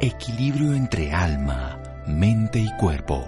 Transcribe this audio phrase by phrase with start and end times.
[0.00, 3.24] Equilibrio entre alma, mente y cuerpo.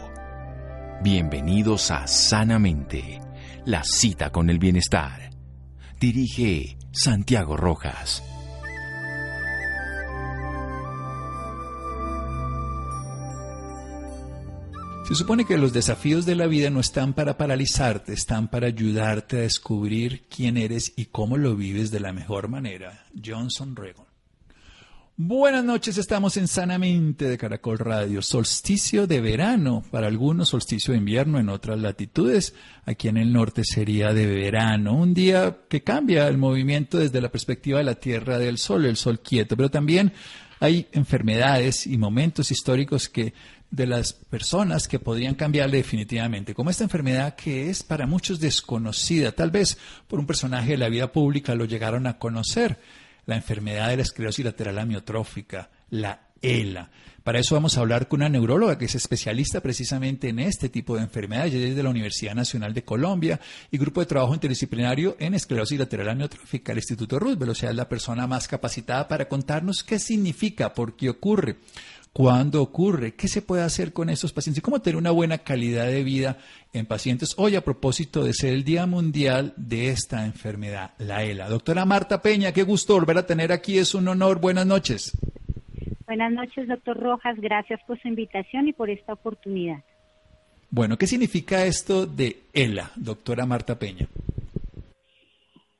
[1.01, 3.21] Bienvenidos a Sanamente,
[3.65, 5.31] la cita con el bienestar.
[6.01, 8.23] Dirige Santiago Rojas.
[15.07, 19.37] Se supone que los desafíos de la vida no están para paralizarte, están para ayudarte
[19.37, 23.07] a descubrir quién eres y cómo lo vives de la mejor manera.
[23.25, 24.06] Johnson Reagan.
[25.19, 28.21] Buenas noches, estamos en Sanamente de Caracol Radio.
[28.21, 32.53] Solsticio de verano, para algunos solsticio de invierno en otras latitudes.
[32.85, 37.31] Aquí en el norte sería de verano, un día que cambia el movimiento desde la
[37.31, 40.13] perspectiva de la Tierra del Sol, el Sol quieto, pero también
[40.61, 43.33] hay enfermedades y momentos históricos que
[43.71, 49.33] de las personas que podrían cambiarle definitivamente, como esta enfermedad que es para muchos desconocida,
[49.33, 49.79] tal vez
[50.09, 52.79] por un personaje de la vida pública lo llegaron a conocer,
[53.27, 56.91] la enfermedad de la esclerosis lateral amiotrófica, la ELA.
[57.25, 60.95] Para eso vamos a hablar con una neuróloga que es especialista precisamente en este tipo
[60.95, 65.17] de enfermedades, ella es de la Universidad Nacional de Colombia y Grupo de Trabajo Interdisciplinario
[65.19, 69.83] en Esclerosis Lateral Amiotrófica, el Instituto Roosevelt, o es la persona más capacitada para contarnos
[69.83, 71.57] qué significa, por qué ocurre
[72.17, 75.85] cuándo ocurre, qué se puede hacer con esos pacientes y cómo tener una buena calidad
[75.85, 76.39] de vida
[76.73, 77.35] en pacientes.
[77.37, 81.47] Hoy a propósito de ser el Día Mundial de esta enfermedad, la ELA.
[81.51, 84.41] Doctora Marta Peña, qué gusto volver a tener aquí, es un honor.
[84.41, 85.13] Buenas noches.
[86.07, 87.37] Buenas noches, doctor Rojas.
[87.39, 89.85] Gracias por su invitación y por esta oportunidad.
[90.71, 94.09] Bueno, ¿qué significa esto de ELA, doctora Marta Peña?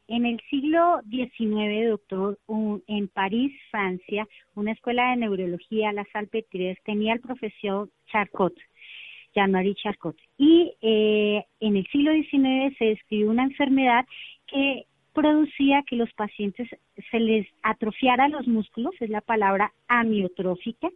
[0.09, 2.39] En el siglo XIX, doctor,
[2.87, 8.55] en París, Francia, una escuela de neurología, la Salpêtrière, tenía el profesor Charcot,
[9.35, 10.17] Jean-Marie Charcot.
[10.39, 14.07] Y eh, en el siglo XIX se describió una enfermedad
[14.47, 16.69] que producía que los pacientes
[17.11, 20.89] se les atrofiara los músculos, es la palabra amiotrófica,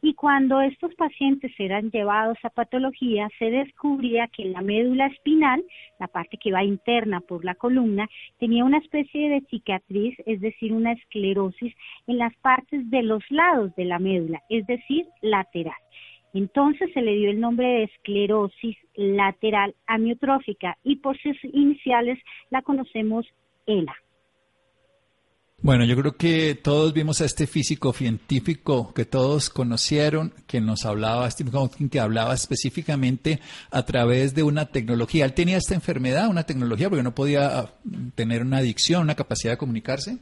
[0.00, 5.64] y cuando estos pacientes eran llevados a patología, se descubría que la médula espinal,
[5.98, 8.08] la parte que va interna por la columna,
[8.38, 11.74] tenía una especie de cicatriz, es decir, una esclerosis
[12.06, 15.74] en las partes de los lados de la médula, es decir, lateral.
[16.34, 22.18] Entonces se le dio el nombre de esclerosis lateral amiotrófica y por sus iniciales
[22.50, 23.26] la conocemos
[23.66, 23.96] ELA.
[25.60, 30.86] Bueno, yo creo que todos vimos a este físico científico que todos conocieron, que nos
[30.86, 33.40] hablaba, Stephen Hawking, que hablaba específicamente
[33.72, 35.24] a través de una tecnología.
[35.24, 37.64] ¿Él tenía esta enfermedad, una tecnología, porque no podía
[38.14, 40.18] tener una adicción, una capacidad de comunicarse?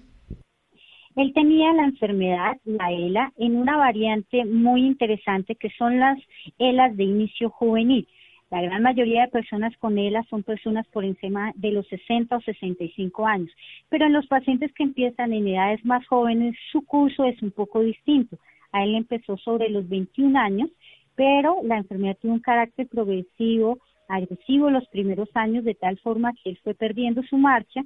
[1.17, 6.19] Él tenía la enfermedad, la ELA, en una variante muy interesante que son las
[6.59, 8.09] ELAs de inicio juvenil.
[8.51, 12.41] La gran mayoría de personas con ELA son personas por encima de los 60 o
[12.41, 13.51] 65 años,
[13.89, 17.81] pero en los pacientes que empiezan en edades más jóvenes, su curso es un poco
[17.81, 18.39] distinto.
[18.71, 20.71] A él empezó sobre los 21 años,
[21.17, 26.51] pero la enfermedad tiene un carácter progresivo, agresivo los primeros años, de tal forma que
[26.51, 27.83] él fue perdiendo su marcha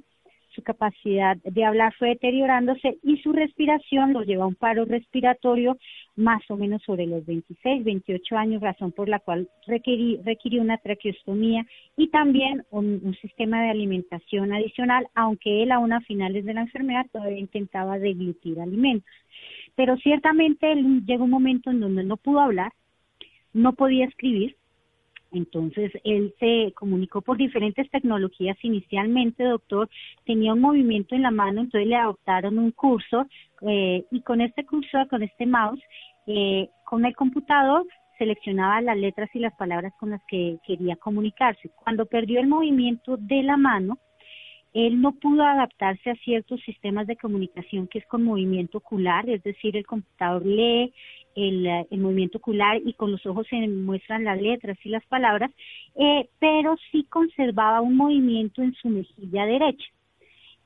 [0.53, 5.77] su capacidad de hablar fue deteriorándose y su respiración lo lleva a un paro respiratorio
[6.15, 11.65] más o menos sobre los 26, 28 años, razón por la cual requirió una traqueostomía
[11.95, 17.05] y también un, sistema de alimentación adicional, aunque él aún a finales de la enfermedad
[17.11, 19.09] todavía intentaba deglutir alimentos.
[19.75, 22.73] Pero ciertamente él llegó un momento en donde no pudo hablar,
[23.53, 24.55] no podía escribir,
[25.31, 28.57] entonces, él se comunicó por diferentes tecnologías.
[28.63, 29.89] Inicialmente, doctor,
[30.25, 33.27] tenía un movimiento en la mano, entonces le adoptaron un cursor
[33.61, 35.81] eh, y con este cursor, con este mouse,
[36.27, 37.85] eh, con el computador,
[38.17, 41.71] seleccionaba las letras y las palabras con las que quería comunicarse.
[41.83, 43.97] Cuando perdió el movimiento de la mano,
[44.73, 49.43] él no pudo adaptarse a ciertos sistemas de comunicación que es con movimiento ocular, es
[49.43, 50.93] decir, el computador lee
[51.35, 55.51] el, movimiento ocular y con los ojos se muestran las letras y las palabras,
[55.95, 59.85] eh, pero sí conservaba un movimiento en su mejilla derecha.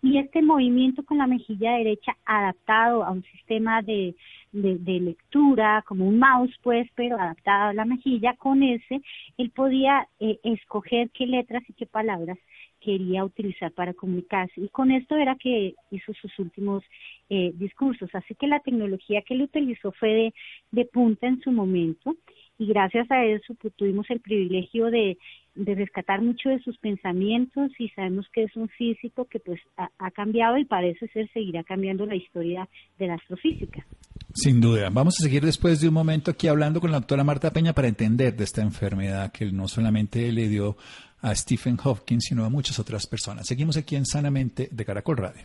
[0.01, 4.15] Y este movimiento con la mejilla derecha adaptado a un sistema de,
[4.51, 9.01] de, lectura, como un mouse, pues, pero adaptado a la mejilla, con ese,
[9.37, 12.37] él podía eh, escoger qué letras y qué palabras
[12.85, 14.61] quería utilizar para comunicarse.
[14.61, 16.83] Y con esto era que hizo sus últimos
[17.29, 18.09] eh, discursos.
[18.13, 20.33] Así que la tecnología que él utilizó fue de,
[20.71, 22.15] de punta en su momento
[22.57, 25.17] y gracias a eso pues, tuvimos el privilegio de,
[25.55, 29.89] de, rescatar mucho de sus pensamientos y sabemos que es un físico que pues ha,
[29.97, 33.85] ha, cambiado y parece ser seguirá cambiando la historia de la astrofísica.
[34.33, 34.89] Sin duda.
[34.89, 37.87] Vamos a seguir después de un momento aquí hablando con la doctora Marta Peña para
[37.87, 40.77] entender de esta enfermedad que no solamente le dio
[41.21, 43.47] a Stephen Hopkins, sino a muchas otras personas.
[43.47, 45.43] Seguimos aquí en Sanamente de Caracol Radio.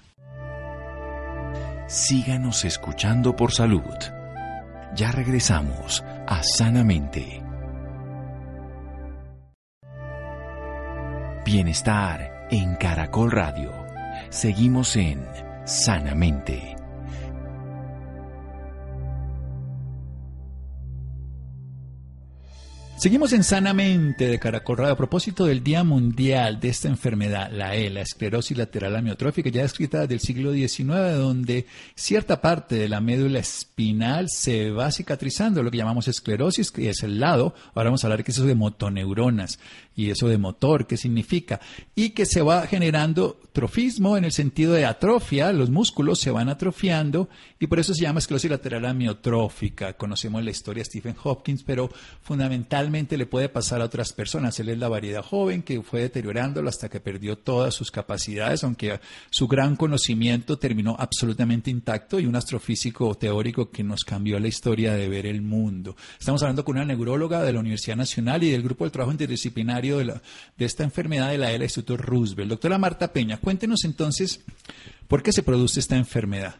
[1.88, 3.82] Síganos escuchando por salud.
[4.94, 7.42] Ya regresamos a Sanamente.
[11.44, 13.72] Bienestar en Caracol Radio.
[14.30, 15.26] Seguimos en
[15.64, 16.79] Sanamente.
[23.00, 27.74] Seguimos en Sanamente de Caracol Radio a propósito del Día Mundial de esta enfermedad, la
[27.74, 31.64] E, la esclerosis lateral amiotrófica, ya descrita desde el siglo XIX, donde
[31.94, 37.02] cierta parte de la médula espinal se va cicatrizando, lo que llamamos esclerosis, que es
[37.02, 37.54] el lado.
[37.74, 39.58] Ahora vamos a hablar que es eso de motoneuronas
[39.96, 41.58] y eso de motor, qué significa,
[41.94, 46.50] y que se va generando trofismo en el sentido de atrofia, los músculos se van
[46.50, 49.94] atrofiando y por eso se llama esclerosis lateral amiotrófica.
[49.94, 51.90] Conocemos la historia de Stephen Hopkins, pero
[52.22, 54.58] fundamentalmente le puede pasar a otras personas.
[54.58, 58.98] Él es la variedad joven que fue deteriorándolo hasta que perdió todas sus capacidades, aunque
[59.30, 64.94] su gran conocimiento terminó absolutamente intacto y un astrofísico teórico que nos cambió la historia
[64.94, 65.94] de ver el mundo.
[66.18, 69.98] Estamos hablando con una neuróloga de la Universidad Nacional y del Grupo de Trabajo Interdisciplinario
[69.98, 70.22] de, la,
[70.56, 72.50] de esta enfermedad de la ELA Instituto Roosevelt.
[72.50, 74.44] Doctora Marta Peña, cuéntenos entonces
[75.08, 76.56] por qué se produce esta enfermedad.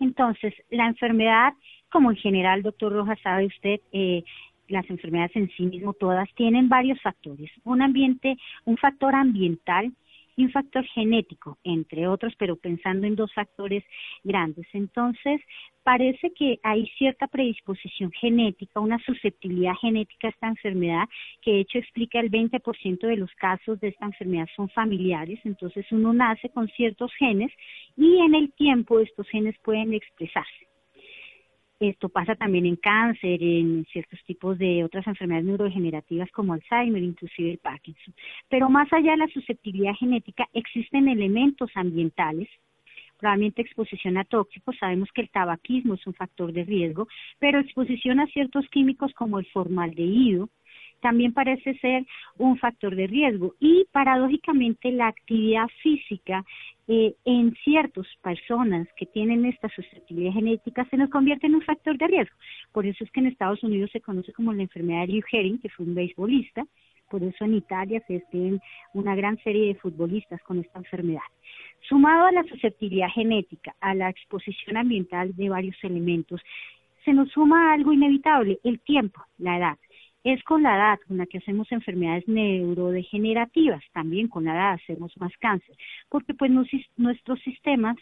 [0.00, 1.52] Entonces, la enfermedad,
[1.90, 4.22] como en general, doctor Rojas, sabe usted, eh,
[4.68, 7.50] las enfermedades en sí mismo todas tienen varios factores.
[7.64, 9.92] Un ambiente, un factor ambiental
[10.38, 13.82] y un factor genético, entre otros, pero pensando en dos factores
[14.22, 14.66] grandes.
[14.72, 15.40] Entonces,
[15.82, 21.08] parece que hay cierta predisposición genética, una susceptibilidad genética a esta enfermedad,
[21.42, 25.84] que de hecho explica el 20% de los casos de esta enfermedad son familiares, entonces
[25.90, 27.50] uno nace con ciertos genes
[27.96, 30.67] y en el tiempo estos genes pueden expresarse.
[31.80, 37.52] Esto pasa también en cáncer, en ciertos tipos de otras enfermedades neurodegenerativas como Alzheimer, inclusive
[37.52, 38.14] el Parkinson.
[38.48, 42.48] Pero más allá de la susceptibilidad genética, existen elementos ambientales
[43.18, 47.08] probablemente exposición a tóxicos, sabemos que el tabaquismo es un factor de riesgo,
[47.38, 50.48] pero exposición a ciertos químicos como el formaldehído,
[51.00, 52.04] también parece ser
[52.36, 53.54] un factor de riesgo.
[53.60, 56.44] Y paradójicamente la actividad física
[56.86, 61.98] eh, en ciertas personas que tienen esta susceptibilidad genética se nos convierte en un factor
[61.98, 62.36] de riesgo.
[62.72, 65.60] Por eso es que en Estados Unidos se conoce como la enfermedad de Hugh Herring,
[65.60, 66.64] que fue un beisbolista,
[67.10, 68.60] por eso en Italia se tienen
[68.92, 71.22] una gran serie de futbolistas con esta enfermedad.
[71.88, 76.40] Sumado a la susceptibilidad genética, a la exposición ambiental de varios elementos,
[77.04, 79.78] se nos suma algo inevitable, el tiempo, la edad.
[80.24, 85.16] Es con la edad con la que hacemos enfermedades neurodegenerativas, también con la edad hacemos
[85.18, 85.76] más cáncer,
[86.08, 86.50] porque pues
[86.96, 87.96] nuestros sistemas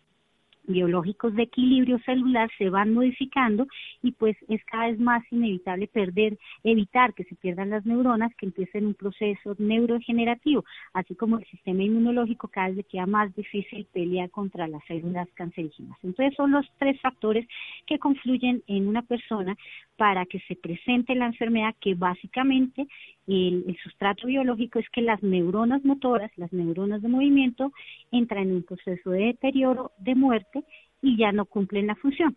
[0.66, 3.66] biológicos de equilibrio celular se van modificando
[4.02, 8.46] y pues es cada vez más inevitable perder, evitar que se pierdan las neuronas, que
[8.46, 14.30] empiecen un proceso neurodegenerativo, así como el sistema inmunológico cada vez queda más difícil pelear
[14.30, 15.98] contra las células cancerígenas.
[16.02, 17.46] Entonces son los tres factores
[17.86, 19.56] que confluyen en una persona
[19.96, 22.86] para que se presente la enfermedad que básicamente
[23.26, 27.72] el, sustrato biológico es que las neuronas motoras, las neuronas de movimiento,
[28.12, 30.64] entran en un proceso de deterioro, de muerte
[31.02, 32.36] y ya no cumplen la función.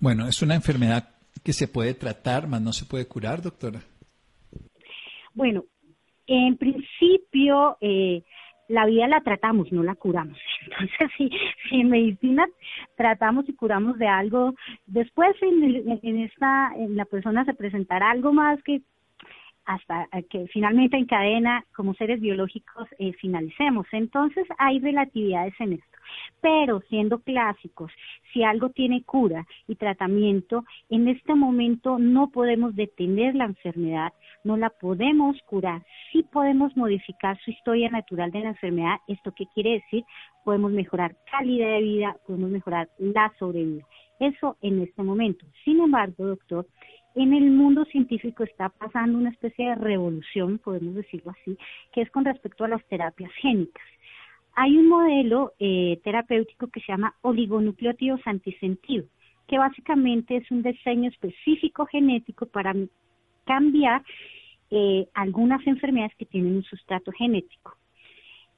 [0.00, 1.08] Bueno, es una enfermedad
[1.42, 3.80] que se puede tratar, más no se puede curar, doctora.
[5.34, 5.64] Bueno,
[6.26, 8.22] en principio eh,
[8.68, 10.38] la vida la tratamos, no la curamos.
[10.62, 11.30] Entonces, si,
[11.70, 12.46] en medicina
[12.96, 14.54] tratamos y curamos de algo,
[14.86, 18.82] después en, en, esta, en la persona se presentará algo más que
[19.68, 23.86] hasta que finalmente en cadena, como seres biológicos, eh, finalicemos.
[23.92, 25.98] Entonces hay relatividades en esto.
[26.40, 27.92] Pero siendo clásicos,
[28.32, 34.56] si algo tiene cura y tratamiento, en este momento no podemos detener la enfermedad, no
[34.56, 35.82] la podemos curar,
[36.12, 38.96] sí podemos modificar su historia natural de la enfermedad.
[39.06, 40.02] ¿Esto qué quiere decir?
[40.44, 43.84] Podemos mejorar calidad de vida, podemos mejorar la sobrevida.
[44.18, 45.44] Eso en este momento.
[45.64, 46.66] Sin embargo, doctor,
[47.14, 51.56] en el mundo científico está pasando una especie de revolución, podemos decirlo así,
[51.92, 53.86] que es con respecto a las terapias génicas.
[54.54, 59.04] Hay un modelo eh, terapéutico que se llama oligonucleótidos antisentido,
[59.46, 62.74] que básicamente es un diseño específico genético para
[63.44, 64.02] cambiar
[64.70, 67.76] eh, algunas enfermedades que tienen un sustrato genético.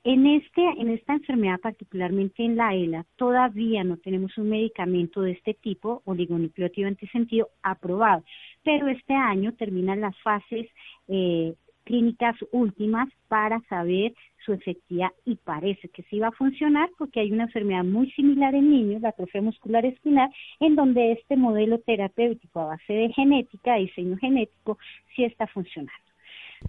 [0.03, 5.33] En, este, en esta enfermedad, particularmente en la ELA, todavía no tenemos un medicamento de
[5.33, 8.25] este tipo, oligonucleótido antisentido, aprobado,
[8.65, 10.69] pero este año terminan las fases
[11.09, 11.55] eh,
[11.85, 14.15] clínicas últimas para saber
[14.45, 18.55] su efectividad y parece que sí va a funcionar porque hay una enfermedad muy similar
[18.55, 20.31] en niños, la atrofia muscular espinal,
[20.61, 24.79] en donde este modelo terapéutico a base de genética, diseño genético,
[25.15, 25.93] sí está funcionando.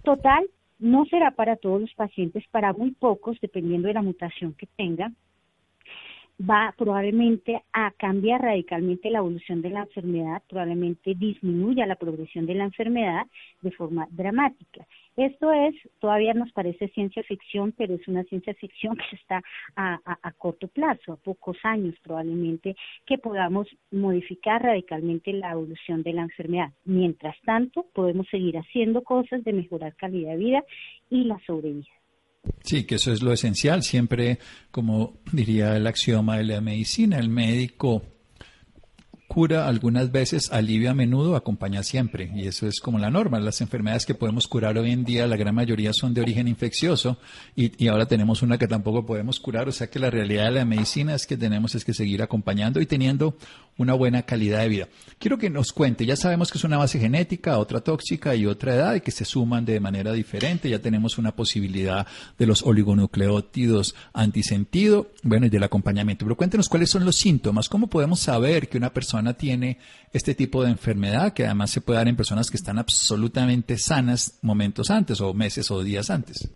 [0.04, 0.44] Total,
[0.82, 5.16] no será para todos los pacientes, para muy pocos, dependiendo de la mutación que tengan.
[6.40, 12.54] Va probablemente a cambiar radicalmente la evolución de la enfermedad, probablemente disminuya la progresión de
[12.54, 13.26] la enfermedad
[13.60, 14.86] de forma dramática.
[15.16, 19.42] Esto es, todavía nos parece ciencia ficción, pero es una ciencia ficción que está
[19.76, 26.14] a, a, corto plazo, a pocos años probablemente, que podamos modificar radicalmente la evolución de
[26.14, 26.72] la enfermedad.
[26.84, 30.64] Mientras tanto, podemos seguir haciendo cosas de mejorar calidad de vida
[31.10, 32.01] y la sobrevida.
[32.64, 33.82] Sí, que eso es lo esencial.
[33.82, 34.38] Siempre,
[34.70, 38.02] como diría el axioma de la medicina, el médico
[39.32, 42.30] cura algunas veces, alivia a menudo, acompaña siempre.
[42.34, 43.40] Y eso es como la norma.
[43.40, 47.16] Las enfermedades que podemos curar hoy en día, la gran mayoría son de origen infeccioso
[47.56, 49.70] y, y, ahora tenemos una que tampoco podemos curar.
[49.70, 52.78] O sea que la realidad de la medicina es que tenemos es que seguir acompañando
[52.78, 53.34] y teniendo
[53.78, 54.88] una buena calidad de vida.
[55.18, 58.74] Quiero que nos cuente, ya sabemos que es una base genética, otra tóxica y otra
[58.74, 60.68] edad y que se suman de manera diferente.
[60.68, 62.06] Ya tenemos una posibilidad
[62.38, 66.26] de los oligonucleótidos antisentido, bueno, y del acompañamiento.
[66.26, 69.78] Pero cuéntenos cuáles son los síntomas, cómo podemos saber que una persona tiene
[70.12, 74.38] este tipo de enfermedad, que además se puede dar en personas que están absolutamente sanas
[74.42, 76.54] momentos antes o meses o días antes.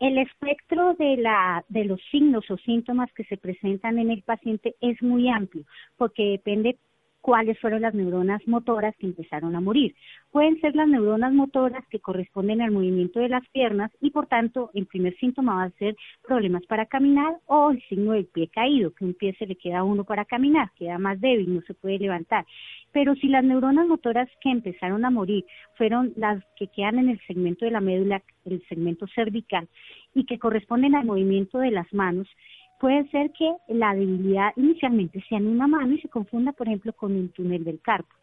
[0.00, 4.76] El espectro de, la, de los signos o síntomas que se presentan en el paciente
[4.80, 5.64] es muy amplio
[5.96, 6.78] porque depende
[7.28, 9.94] cuáles fueron las neuronas motoras que empezaron a morir.
[10.32, 14.70] Pueden ser las neuronas motoras que corresponden al movimiento de las piernas y por tanto
[14.72, 15.94] el primer síntoma va a ser
[16.26, 19.80] problemas para caminar o el signo del pie caído, que un pie se le queda
[19.80, 22.46] a uno para caminar, queda más débil, no se puede levantar.
[22.92, 25.44] Pero si las neuronas motoras que empezaron a morir
[25.76, 29.68] fueron las que quedan en el segmento de la médula, el segmento cervical,
[30.14, 32.26] y que corresponden al movimiento de las manos,
[32.78, 36.92] puede ser que la debilidad inicialmente sea en una mano y se confunda, por ejemplo,
[36.92, 38.14] con un túnel del carpo.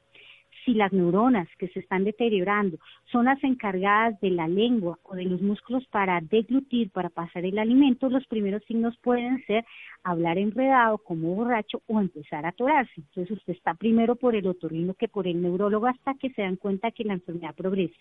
[0.64, 2.78] Si las neuronas que se están deteriorando
[3.12, 7.60] son las encargadas de la lengua o de los músculos para deglutir, para pasar el
[7.60, 9.64] alimento, los primeros signos pueden ser
[10.04, 12.94] hablar enredado como borracho o empezar a atorarse.
[12.98, 16.56] Entonces usted está primero por el otorrino que por el neurólogo hasta que se dan
[16.56, 18.00] cuenta que la enfermedad progrese.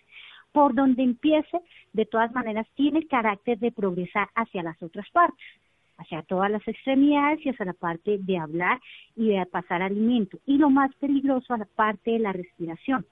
[0.51, 1.61] Por donde empiece,
[1.93, 5.45] de todas maneras, tiene el carácter de progresar hacia las otras partes
[5.99, 8.81] hacia todas las extremidades y hacia la parte de hablar
[9.17, 10.39] y de pasar alimento.
[10.47, 13.07] Y lo más peligroso, a la parte de la respiración.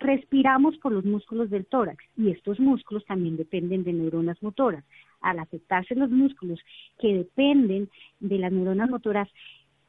[0.00, 4.84] Respiramos por los músculos del tórax y estos músculos también dependen de neuronas motoras.
[5.20, 6.60] Al afectarse los músculos
[7.00, 7.90] que dependen
[8.20, 9.28] de las neuronas motoras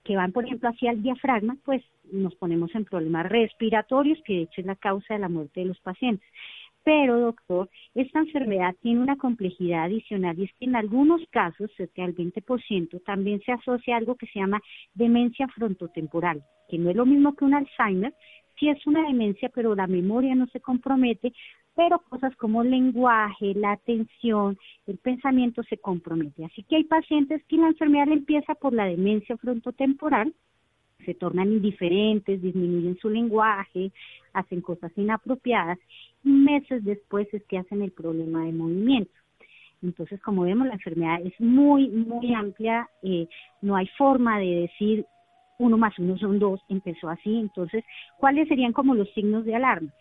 [0.03, 4.41] que van, por ejemplo, hacia el diafragma, pues nos ponemos en problemas respiratorios, que de
[4.43, 6.27] hecho es la causa de la muerte de los pacientes.
[6.83, 12.03] Pero, doctor, esta enfermedad tiene una complejidad adicional y es que en algunos casos, cerca
[12.03, 14.61] del 20%, también se asocia a algo que se llama
[14.93, 18.13] demencia frontotemporal, que no es lo mismo que un Alzheimer,
[18.57, 21.33] sí es una demencia, pero la memoria no se compromete,
[21.75, 26.45] pero cosas como el lenguaje, la atención, el pensamiento se compromete.
[26.45, 30.33] Así que hay pacientes que la enfermedad empieza por la demencia frontotemporal,
[31.05, 33.91] se tornan indiferentes, disminuyen su lenguaje,
[34.33, 35.77] hacen cosas inapropiadas
[36.23, 39.11] y meses después es que hacen el problema de movimiento.
[39.81, 43.27] Entonces, como vemos, la enfermedad es muy, muy amplia, eh,
[43.61, 45.05] no hay forma de decir
[45.57, 47.37] uno más uno son dos, empezó así.
[47.37, 47.83] Entonces,
[48.17, 49.91] ¿cuáles serían como los signos de alarma?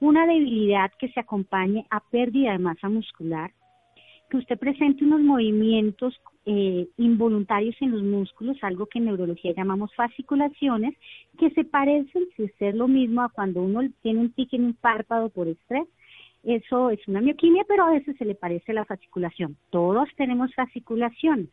[0.00, 3.52] Una debilidad que se acompañe a pérdida de masa muscular,
[4.30, 9.94] que usted presente unos movimientos eh, involuntarios en los músculos, algo que en neurología llamamos
[9.94, 10.94] fasciculaciones,
[11.38, 14.74] que se parecen, si ser lo mismo, a cuando uno tiene un pique en un
[14.74, 15.86] párpado por estrés.
[16.42, 19.56] Eso es una mioquimia, pero a veces se le parece la fasciculación.
[19.68, 21.48] Todos tenemos fasciculaciones,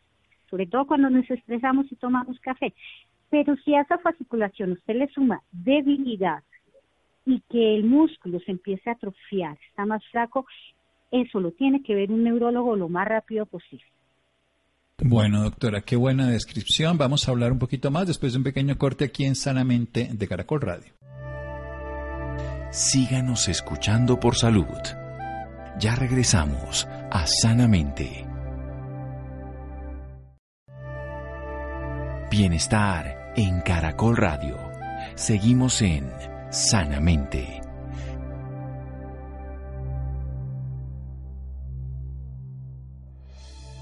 [0.50, 2.74] sobre todo cuando nos estresamos y tomamos café.
[3.30, 6.44] Pero si a esa fasciculación usted le suma debilidad
[7.26, 10.46] y que el músculo se empiece a atrofiar, está más flaco,
[11.12, 13.86] eso lo tiene que ver un neurólogo lo más rápido posible.
[15.00, 16.98] Bueno, doctora, qué buena descripción.
[16.98, 20.28] Vamos a hablar un poquito más después de un pequeño corte aquí en Sanamente de
[20.28, 20.92] Caracol Radio.
[22.72, 24.66] Síganos escuchando por salud.
[25.80, 28.26] Ya regresamos a Sanamente.
[32.32, 34.58] Bienestar en Caracol Radio.
[35.16, 36.12] Seguimos en
[36.50, 37.67] Sanamente.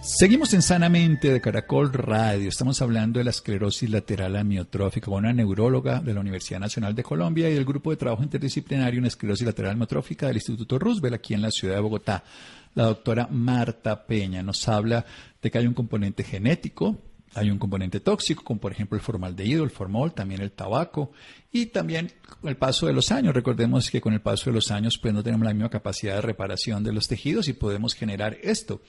[0.06, 2.48] Seguimos en Sanamente de Caracol Radio.
[2.48, 7.02] Estamos hablando de la esclerosis lateral amiotrófica con una neuróloga de la Universidad Nacional de
[7.02, 11.34] Colombia y del Grupo de Trabajo Interdisciplinario en Esclerosis Lateral Amiotrófica del Instituto Roosevelt aquí
[11.34, 12.24] en la ciudad de Bogotá.
[12.76, 15.04] La doctora Marta Peña nos habla
[15.42, 17.00] de que hay un componente genético,
[17.34, 21.14] hay un componente tóxico, como por ejemplo el formaldehído, el formol, también el tabaco,
[21.56, 22.12] Y también
[22.44, 23.34] el paso de los años.
[23.34, 26.22] Recordemos que con el paso de los años pues no tenemos la misma capacidad de
[26.22, 28.82] reparación de los tejidos y podemos generar esto,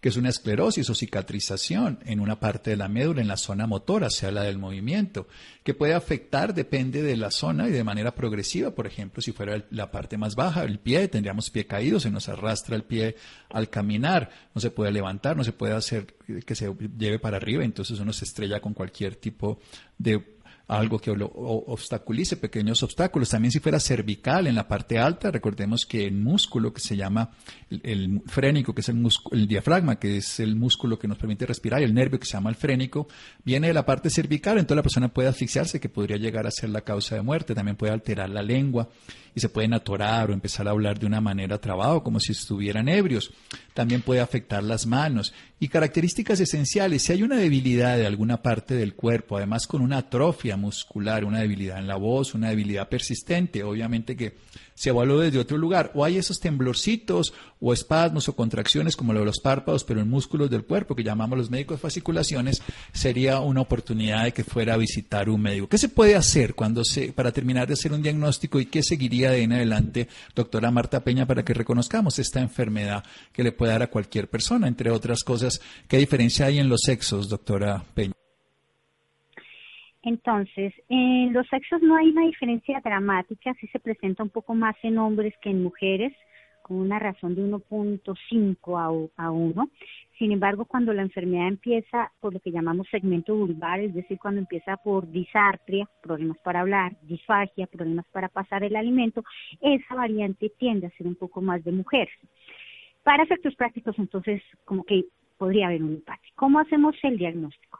[0.00, 3.66] que es una esclerosis o cicatrización en una parte de la médula, en la zona
[3.66, 5.28] motora, sea la del movimiento,
[5.62, 8.74] que puede afectar, depende de la zona y de manera progresiva.
[8.74, 12.30] Por ejemplo, si fuera la parte más baja, el pie, tendríamos pie caído, se nos
[12.30, 13.16] arrastra el pie
[13.50, 16.06] al caminar, no se puede levantar, no se puede hacer
[16.46, 19.60] que se lleve para arriba, entonces uno se estrella con cualquier tipo
[19.98, 20.33] de
[20.66, 23.30] algo que lo obstaculice, pequeños obstáculos.
[23.30, 27.30] También si fuera cervical en la parte alta, recordemos que el músculo que se llama
[27.70, 31.82] el, frénico, que es el, el diafragma, que es el músculo que nos permite respirar,
[31.82, 33.08] y el nervio que se llama el frénico,
[33.44, 36.70] viene de la parte cervical, entonces la persona puede asfixiarse, que podría llegar a ser
[36.70, 37.54] la causa de muerte.
[37.54, 38.88] También puede alterar la lengua
[39.34, 42.88] y se pueden atorar o empezar a hablar de una manera trabado, como si estuvieran
[42.88, 43.32] ebrios.
[43.72, 45.32] También puede afectar las manos.
[45.58, 49.98] Y características esenciales, si hay una debilidad de alguna parte del cuerpo, además con una
[49.98, 54.34] atrofia muscular, una debilidad en la voz, una debilidad persistente, obviamente que
[54.74, 59.20] se evalúa desde otro lugar, o hay esos temblorcitos o espasmos o contracciones como lo
[59.20, 62.60] de los párpados, pero en músculos del cuerpo que llamamos los médicos fasciculaciones,
[62.92, 65.68] sería una oportunidad de que fuera a visitar un médico.
[65.68, 69.23] ¿Qué se puede hacer cuando se, para terminar de hacer un diagnóstico y qué seguiría
[69.30, 73.82] de en adelante, doctora Marta Peña, para que reconozcamos esta enfermedad que le puede dar
[73.82, 75.60] a cualquier persona, entre otras cosas?
[75.88, 78.14] ¿Qué diferencia hay en los sexos, doctora Peña?
[80.02, 84.76] Entonces, en los sexos no hay una diferencia dramática, sí se presenta un poco más
[84.82, 86.12] en hombres que en mujeres,
[86.64, 89.70] con una razón de 1.5 a 1.
[90.18, 94.40] Sin embargo, cuando la enfermedad empieza por lo que llamamos segmento vulvar, es decir, cuando
[94.40, 99.22] empieza por disartria, problemas para hablar, disfagia, problemas para pasar el alimento,
[99.60, 102.14] esa variante tiende a ser un poco más de mujeres.
[103.02, 105.04] Para efectos prácticos, entonces, como que
[105.36, 106.28] podría haber un empate.
[106.34, 107.78] ¿Cómo hacemos el diagnóstico?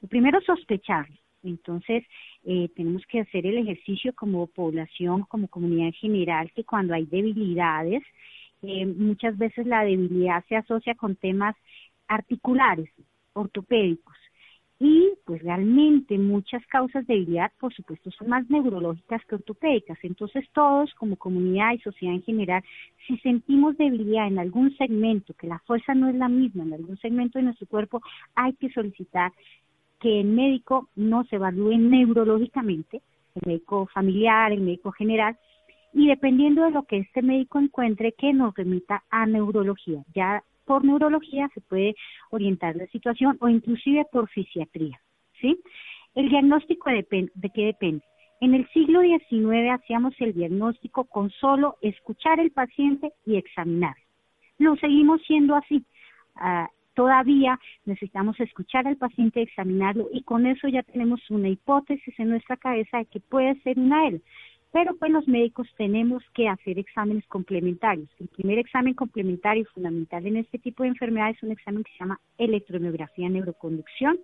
[0.00, 1.14] Lo primero, sospecharlo
[1.46, 2.04] entonces,
[2.44, 7.06] eh, tenemos que hacer el ejercicio como población, como comunidad en general, que cuando hay
[7.06, 8.02] debilidades,
[8.62, 11.54] eh, muchas veces la debilidad se asocia con temas
[12.08, 12.90] articulares,
[13.32, 14.16] ortopédicos.
[14.78, 19.98] Y pues realmente muchas causas de debilidad, por supuesto, son más neurológicas que ortopédicas.
[20.02, 22.62] Entonces todos como comunidad y sociedad en general,
[23.06, 26.98] si sentimos debilidad en algún segmento, que la fuerza no es la misma en algún
[26.98, 28.02] segmento de nuestro cuerpo,
[28.34, 29.32] hay que solicitar
[30.00, 33.02] que el médico no se evalúe neurológicamente,
[33.34, 35.36] el médico familiar, el médico general,
[35.92, 40.02] y dependiendo de lo que este médico encuentre, que nos remita a neurología.
[40.14, 41.94] Ya por neurología se puede
[42.30, 45.00] orientar la situación o inclusive por fisiatría,
[45.40, 45.58] ¿sí?
[46.14, 47.04] El diagnóstico de,
[47.54, 48.04] qué depende.
[48.40, 53.94] En el siglo XIX hacíamos el diagnóstico con solo escuchar el paciente y examinar.
[54.58, 55.84] Lo seguimos siendo así.
[56.34, 62.30] Ah, todavía necesitamos escuchar al paciente, examinarlo y con eso ya tenemos una hipótesis en
[62.30, 64.22] nuestra cabeza de que puede ser una EL.
[64.72, 68.08] Pero pues los médicos tenemos que hacer exámenes complementarios.
[68.18, 71.98] El primer examen complementario fundamental en este tipo de enfermedades es un examen que se
[71.98, 74.18] llama electromiografía neuroconducción.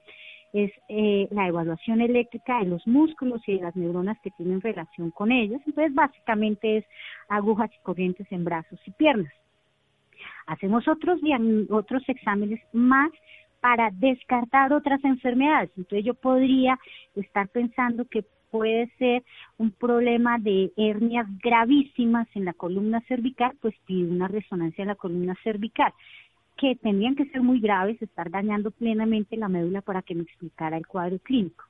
[0.52, 5.10] Es eh, la evaluación eléctrica de los músculos y de las neuronas que tienen relación
[5.10, 5.60] con ellos.
[5.66, 6.84] Entonces básicamente es
[7.28, 9.32] agujas y corrientes en brazos y piernas.
[10.46, 11.20] Hacemos otros,
[11.70, 13.10] otros exámenes más
[13.60, 15.70] para descartar otras enfermedades.
[15.76, 16.78] Entonces yo podría
[17.14, 19.22] estar pensando que puede ser
[19.56, 24.94] un problema de hernias gravísimas en la columna cervical, pues pido una resonancia en la
[24.94, 25.92] columna cervical,
[26.56, 30.76] que tendrían que ser muy graves, estar dañando plenamente la médula para que me explicara
[30.76, 31.64] el cuadro clínico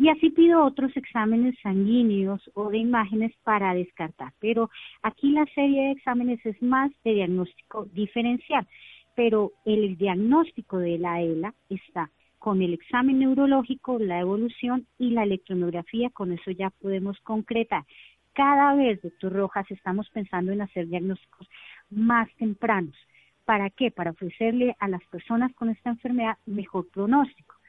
[0.00, 4.32] y así pido otros exámenes sanguíneos o de imágenes para descartar.
[4.40, 4.70] Pero
[5.02, 8.66] aquí la serie de exámenes es más de diagnóstico diferencial,
[9.14, 15.24] pero el diagnóstico de la ELA está con el examen neurológico, la evolución y la
[15.24, 17.84] electromiografía, con eso ya podemos concretar.
[18.32, 21.46] Cada vez, doctor Rojas, estamos pensando en hacer diagnósticos
[21.90, 22.96] más tempranos.
[23.44, 23.90] ¿Para qué?
[23.90, 27.59] Para ofrecerle a las personas con esta enfermedad mejor pronóstico.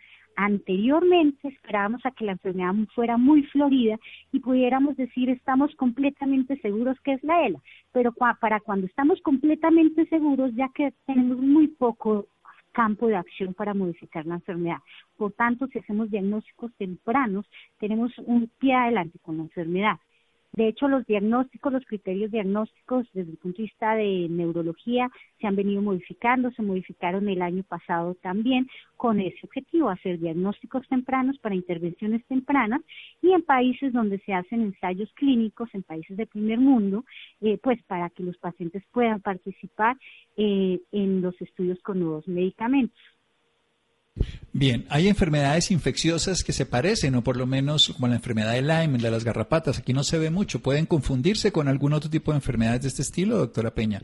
[0.44, 4.00] Anteriormente esperábamos a que la enfermedad fuera muy florida
[4.32, 7.60] y pudiéramos decir estamos completamente seguros que es la ELA,
[7.92, 12.26] pero para cuando estamos completamente seguros ya que tenemos muy poco
[12.72, 14.80] campo de acción para modificar la enfermedad.
[15.16, 17.46] Por tanto, si hacemos diagnósticos tempranos,
[17.80, 19.98] tenemos un pie adelante con la enfermedad.
[20.54, 25.10] De hecho, los diagnósticos, los criterios diagnósticos desde el punto de vista de neurología
[25.40, 30.86] se han venido modificando, se modificaron el año pasado también con ese objetivo, hacer diagnósticos
[30.90, 32.82] tempranos para intervenciones tempranas
[33.22, 37.06] y en países donde se hacen ensayos clínicos, en países de primer mundo,
[37.40, 39.96] eh, pues para que los pacientes puedan participar
[40.36, 43.00] eh, en los estudios con nuevos medicamentos.
[44.54, 48.62] Bien, hay enfermedades infecciosas que se parecen, o por lo menos como la enfermedad de
[48.62, 49.80] Lyme, de las garrapatas.
[49.80, 50.62] Aquí no se ve mucho.
[50.62, 54.02] ¿Pueden confundirse con algún otro tipo de enfermedades de este estilo, doctora Peña?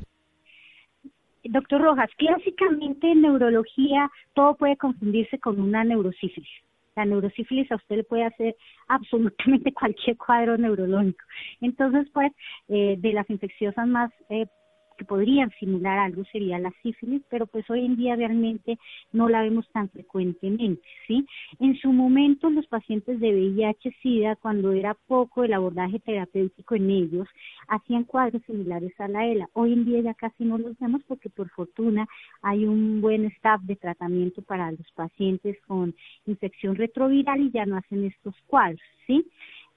[1.43, 6.49] Doctor Rojas, clásicamente en neurología todo puede confundirse con una neurosífilis.
[6.95, 8.55] La neurosífilis a usted le puede hacer
[8.87, 11.23] absolutamente cualquier cuadro neurológico.
[11.61, 12.31] Entonces, pues,
[12.69, 14.47] eh, de las infecciosas más eh,
[14.97, 18.77] que podrían simular algo sería la sífilis, pero pues hoy en día realmente
[19.13, 21.25] no la vemos tan frecuentemente, ¿sí?
[21.59, 27.27] En su momento los pacientes de VIH-Sida, cuando era poco el abordaje terapéutico en ellos,
[27.67, 29.49] hacían cuadros similares a la ELA.
[29.53, 32.07] Hoy en día ya casi no los vemos porque por fortuna
[32.41, 37.77] hay un buen staff de tratamiento para los pacientes con infección retroviral y ya no
[37.77, 39.25] hacen estos cuadros, ¿sí?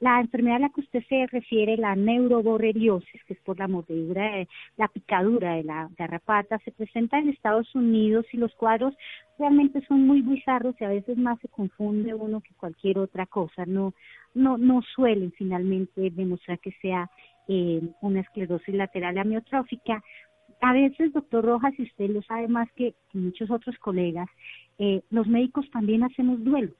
[0.00, 4.30] La enfermedad a la que usted se refiere, la neuroborreliosis, que es por la mordedura,
[4.30, 8.94] de, la picadura de la garrapata, se presenta en Estados Unidos y los cuadros
[9.38, 13.66] realmente son muy bizarros y a veces más se confunde uno que cualquier otra cosa.
[13.66, 13.92] No,
[14.32, 17.10] no, no suelen finalmente demostrar que sea
[17.48, 20.02] eh, una esclerosis lateral amiotrófica.
[20.62, 24.30] A veces, doctor Rojas, y usted lo sabe más que muchos otros colegas,
[24.78, 26.72] eh, los médicos también hacemos duelo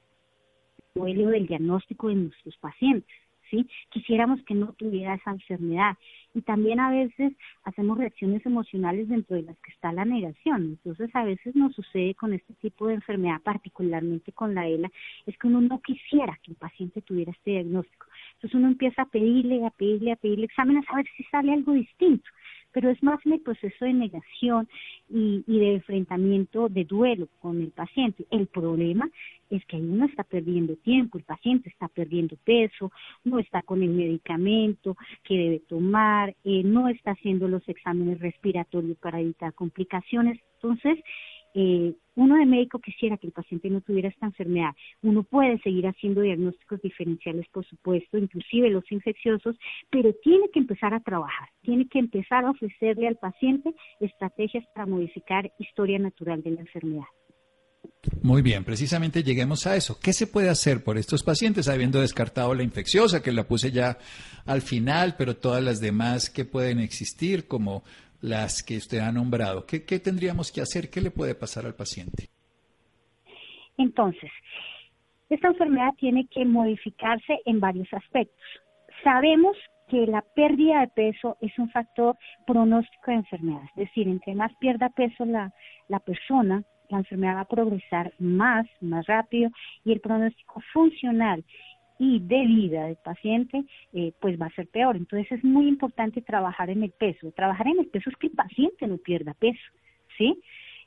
[0.94, 3.14] del diagnóstico de nuestros pacientes.
[3.48, 3.66] ¿Sí?
[3.90, 5.96] Quisiéramos que no tuviera esa enfermedad.
[6.35, 7.33] Y también a veces
[7.64, 10.79] hacemos reacciones emocionales dentro de las que está la negación.
[10.85, 14.88] Entonces a veces nos sucede con este tipo de enfermedad, particularmente con la ELA,
[15.26, 18.07] es que uno no quisiera que el paciente tuviera este diagnóstico.
[18.35, 21.72] Entonces uno empieza a pedirle, a pedirle, a pedirle exámenes a ver si sale algo
[21.72, 22.31] distinto
[22.73, 24.69] pero es más en el proceso de negación
[25.09, 28.27] y, de enfrentamiento de duelo con el paciente.
[28.31, 29.09] El problema
[29.51, 32.93] es que uno está perdiendo tiempo, el paciente está perdiendo peso,
[33.25, 38.97] no está con el medicamento que debe tomar, eh, no está haciendo los exámenes respiratorios
[38.99, 40.39] para evitar complicaciones.
[40.55, 40.99] Entonces,
[41.55, 44.73] eh, uno de médico quisiera que el paciente no tuviera esta enfermedad.
[45.01, 49.57] Uno puede seguir haciendo diagnósticos diferenciales, por supuesto, inclusive los infecciosos,
[49.91, 54.85] pero tiene que empezar a trabajar, tiene que empezar a ofrecerle al paciente estrategias para
[54.85, 57.07] modificar historia natural de la enfermedad.
[58.23, 59.99] Muy bien, precisamente lleguemos a eso.
[59.99, 63.97] ¿Qué se puede hacer por estos pacientes habiendo descartado la infecciosa, que la puse ya
[64.45, 67.83] al final, pero todas las demás que pueden existir, como
[68.21, 69.65] las que usted ha nombrado.
[69.67, 70.91] ¿Qué, tendríamos que hacer?
[70.91, 72.29] ¿Qué le puede pasar al paciente?
[73.79, 74.31] Entonces,
[75.29, 78.45] esta enfermedad tiene que modificarse en varios aspectos.
[79.03, 79.57] Sabemos
[79.89, 84.53] que la pérdida de peso es un factor pronóstico de enfermedad, es decir, entre más
[84.61, 85.53] pierda peso la,
[85.89, 89.51] la persona, la enfermedad va a progresar más, más rápido
[89.85, 91.45] y el pronóstico funcional
[92.01, 94.97] y de vida del paciente, eh, pues va a ser peor.
[94.97, 97.31] Entonces es muy importante trabajar en el peso.
[97.33, 99.61] Trabajar en el peso es que el paciente no pierda peso,
[100.17, 100.41] ¿sí?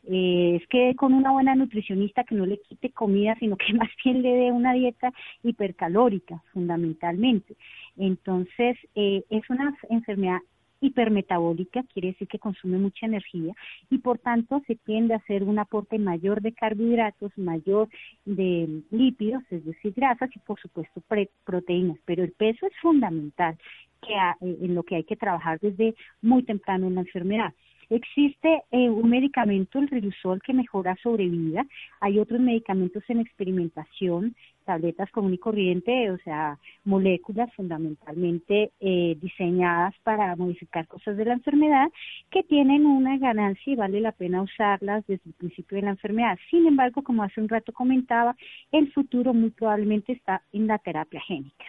[0.08, 3.89] Eh, es que con una buena nutricionista que no le quite comida, sino que más
[4.04, 7.56] bien le dé una dieta hipercalórica, fundamentalmente.
[7.95, 10.39] Entonces, eh, es una enfermedad
[10.84, 13.54] hipermetabólica, quiere decir que consume mucha energía
[13.89, 17.88] y por tanto se tiende a hacer un aporte mayor de carbohidratos, mayor
[18.26, 21.02] de lípidos, es decir, grasas y por supuesto
[21.46, 23.58] proteínas, pero el peso es fundamental
[24.02, 27.54] que en lo que hay que trabajar desde muy temprano en la enfermedad.
[27.89, 31.65] Existe eh, un medicamento, el Riluzol, que mejora sobrevida.
[32.02, 39.93] Hay otros medicamentos en experimentación, tabletas común y corriente, o sea, moléculas fundamentalmente eh, diseñadas
[40.04, 41.89] para modificar cosas de la enfermedad,
[42.32, 46.38] que tienen una ganancia y vale la pena usarlas desde el principio de la enfermedad.
[46.49, 48.36] Sin embargo, como hace un rato comentaba,
[48.71, 51.65] el futuro muy probablemente está en la terapia génica.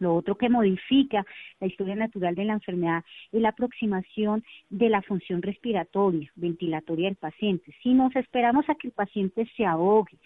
[0.00, 1.24] Lo otro que modifica
[1.60, 7.16] la historia natural de la enfermedad es la aproximación de la función respiratoria, ventilatoria del
[7.16, 7.74] paciente.
[7.82, 10.16] Si nos esperamos a que el paciente se ahogue,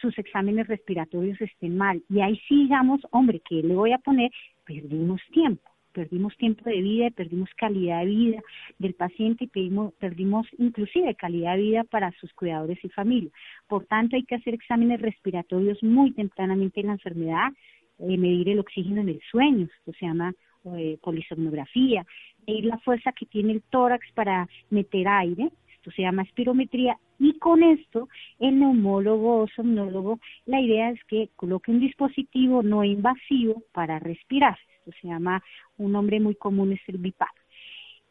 [0.00, 4.30] sus exámenes respiratorios estén mal y ahí sigamos, hombre, ¿qué le voy a poner?
[4.64, 8.42] Perdimos tiempo perdimos tiempo de vida perdimos calidad de vida
[8.78, 13.30] del paciente y perdimos, perdimos inclusive calidad de vida para sus cuidadores y familia.
[13.68, 17.52] Por tanto, hay que hacer exámenes respiratorios muy tempranamente en la enfermedad,
[17.98, 20.32] eh, medir el oxígeno en el sueño, esto se llama
[20.76, 22.06] eh, polisomnografía,
[22.46, 27.38] medir la fuerza que tiene el tórax para meter aire, esto se llama espirometría, y
[27.38, 33.62] con esto el neumólogo o somnólogo, la idea es que coloque un dispositivo no invasivo
[33.72, 35.42] para respirar, esto se llama,
[35.78, 37.28] un nombre muy común es el BIPAP.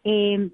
[0.03, 0.49] Eh,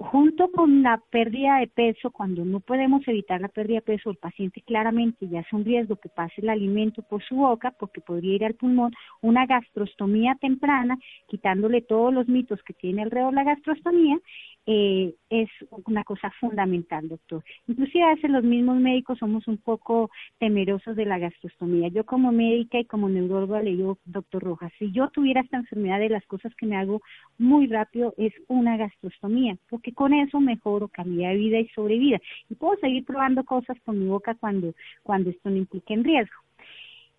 [0.00, 4.16] junto con la pérdida de peso, cuando no podemos evitar la pérdida de peso, el
[4.16, 8.34] paciente claramente ya es un riesgo que pase el alimento por su boca porque podría
[8.34, 14.18] ir al pulmón, una gastrostomía temprana, quitándole todos los mitos que tiene alrededor la gastrostomía,
[14.66, 15.48] eh, es
[15.86, 17.42] una cosa fundamental, doctor.
[17.66, 21.88] Inclusive a veces los mismos médicos somos un poco temerosos de la gastrostomía.
[21.88, 25.98] Yo como médica y como neuróloga le digo, doctor Rojas, si yo tuviera esta enfermedad
[25.98, 27.00] de las cosas que me hago
[27.38, 32.20] muy rápido es una gastrostomía, porque con eso mejoro calidad de vida y sobrevida.
[32.48, 36.36] Y puedo seguir probando cosas con mi boca cuando, cuando esto no implique en riesgo.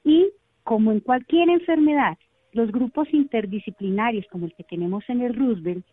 [0.04, 0.30] Y
[0.64, 2.18] como en cualquier enfermedad,
[2.54, 5.86] los grupos interdisciplinarios como el que tenemos en el Roosevelt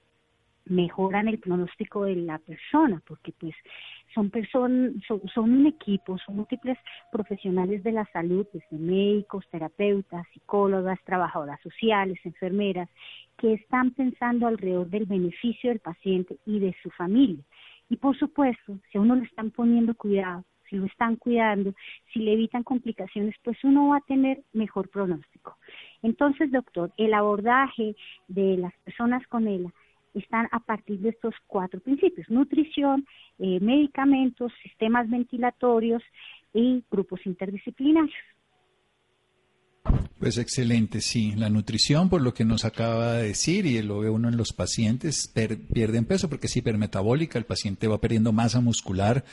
[0.69, 3.55] mejoran el pronóstico de la persona, porque pues
[4.15, 6.79] son personas, son, un equipo, son múltiples
[7.13, 12.89] profesionales de la salud, desde médicos, terapeutas, psicólogas, trabajadoras sociales, enfermeras,
[13.37, 17.43] que están pensando alrededor del beneficio del paciente y de su familia.
[17.89, 21.75] Y por supuesto, si a uno le están poniendo cuidado, si lo están cuidando,
[22.13, 25.57] si le evitan complicaciones, pues uno va a tener mejor pronóstico.
[26.03, 27.97] Entonces, doctor, el abordaje
[28.29, 29.73] de las personas con ELA
[30.19, 33.07] están a partir de estos cuatro principios, nutrición,
[33.39, 36.03] eh, medicamentos, sistemas ventilatorios
[36.53, 38.15] y grupos interdisciplinarios.
[40.19, 41.33] Pues excelente, sí.
[41.37, 44.53] La nutrición, por lo que nos acaba de decir, y lo ve uno en los
[44.53, 45.31] pacientes,
[45.73, 49.25] pierden peso porque es hipermetabólica, el paciente va perdiendo masa muscular,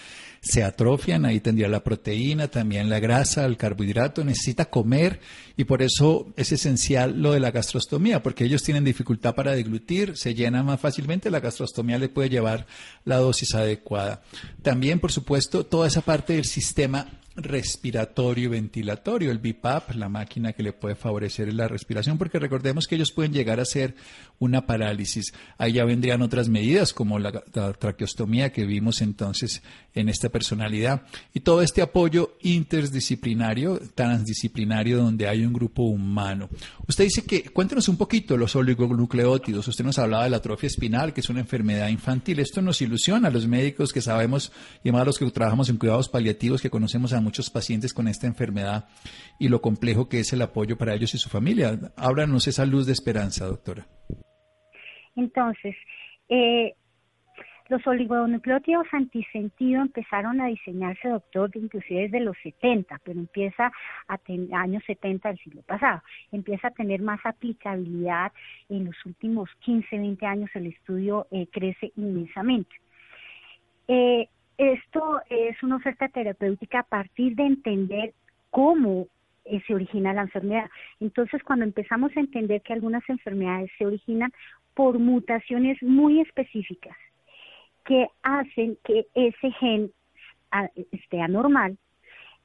[0.41, 5.19] se atrofian, ahí tendría la proteína, también la grasa, el carbohidrato, necesita comer
[5.57, 10.15] y por eso es esencial lo de la gastrostomía, porque ellos tienen dificultad para deglutir,
[10.15, 12.67] se llenan más fácilmente, la gastrostomía le puede llevar
[13.05, 14.21] la dosis adecuada.
[14.61, 20.53] También, por supuesto, toda esa parte del sistema respiratorio y ventilatorio, el BIPAP, la máquina
[20.53, 23.95] que le puede favorecer la respiración, porque recordemos que ellos pueden llegar a ser
[24.39, 25.33] una parálisis.
[25.57, 29.61] Ahí ya vendrían otras medidas como la, traqueostomía que vimos entonces
[29.93, 36.49] en esta personalidad y todo este apoyo interdisciplinario, transdisciplinario donde hay un grupo humano.
[36.87, 39.67] Usted dice que, cuéntenos un poquito los oligonucleótidos.
[39.67, 42.39] Usted nos hablaba de la atrofia espinal, que es una enfermedad infantil.
[42.39, 44.51] Esto nos ilusiona a los médicos que sabemos
[44.83, 48.27] y más los que trabajamos en cuidados paliativos, que conocemos a muchos pacientes con esta
[48.27, 48.87] enfermedad
[49.39, 51.79] y lo complejo que es el apoyo para ellos y su familia.
[51.95, 53.87] Ábranos esa luz de esperanza, doctora.
[55.15, 55.75] Entonces,
[56.29, 56.73] eh,
[57.67, 63.71] los oligonucleótidos antisentido empezaron a diseñarse, doctor, inclusive desde los 70, pero empieza
[64.07, 68.31] a tener, años 70 del siglo pasado, empieza a tener más aplicabilidad
[68.69, 72.75] en los últimos 15, 20 años, el estudio eh, crece inmensamente.
[73.87, 78.13] Eh, esto es una oferta terapéutica a partir de entender
[78.51, 79.07] cómo
[79.43, 80.69] eh, se origina la enfermedad.
[80.99, 84.31] Entonces, cuando empezamos a entender que algunas enfermedades se originan
[84.75, 86.95] por mutaciones muy específicas
[87.85, 89.91] que hacen que ese gen
[90.91, 91.77] esté anormal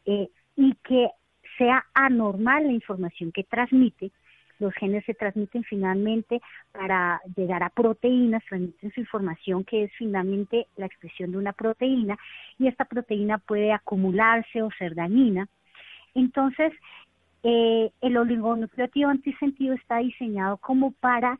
[0.06, 1.08] eh, y que
[1.58, 4.10] sea anormal la información que transmite,
[4.58, 6.40] los genes se transmiten finalmente
[6.72, 12.18] para llegar a proteínas, transmiten su información que es finalmente la expresión de una proteína
[12.58, 15.48] y esta proteína puede acumularse o ser dañina.
[16.14, 16.72] Entonces,
[17.42, 21.38] eh, el oligonucleótido antisentido está diseñado como para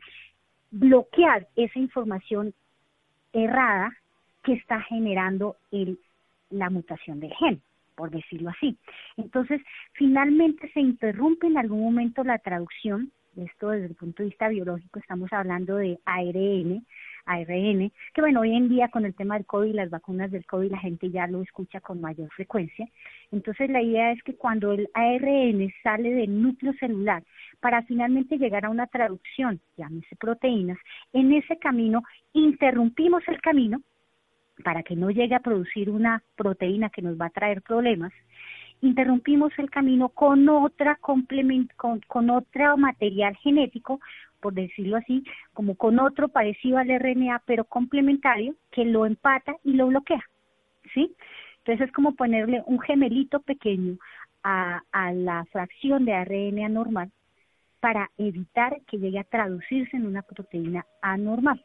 [0.71, 2.53] bloquear esa información
[3.33, 3.95] errada
[4.43, 5.99] que está generando el,
[6.49, 7.61] la mutación del gen
[8.01, 8.75] por decirlo así.
[9.15, 9.61] Entonces,
[9.93, 14.97] finalmente se interrumpe en algún momento la traducción, esto desde el punto de vista biológico,
[14.97, 16.83] estamos hablando de ARN,
[17.25, 20.71] ARN, que bueno, hoy en día con el tema del COVID, las vacunas del COVID,
[20.71, 22.87] la gente ya lo escucha con mayor frecuencia.
[23.31, 27.23] Entonces, la idea es que cuando el ARN sale del núcleo celular
[27.59, 30.77] para finalmente llegar a una traducción, llámese proteínas,
[31.13, 32.03] en ese camino
[32.33, 33.81] interrumpimos el camino
[34.63, 38.13] para que no llegue a producir una proteína que nos va a traer problemas,
[38.81, 43.99] interrumpimos el camino con otra complemento, con, con otro material genético,
[44.41, 45.23] por decirlo así,
[45.53, 50.23] como con otro parecido al RNA, pero complementario, que lo empata y lo bloquea,
[50.93, 51.15] ¿sí?
[51.59, 53.97] Entonces es como ponerle un gemelito pequeño
[54.43, 54.81] a,
[55.13, 57.11] la fracción de ARN anormal
[57.79, 61.63] para evitar que llegue a traducirse en una proteína anormal,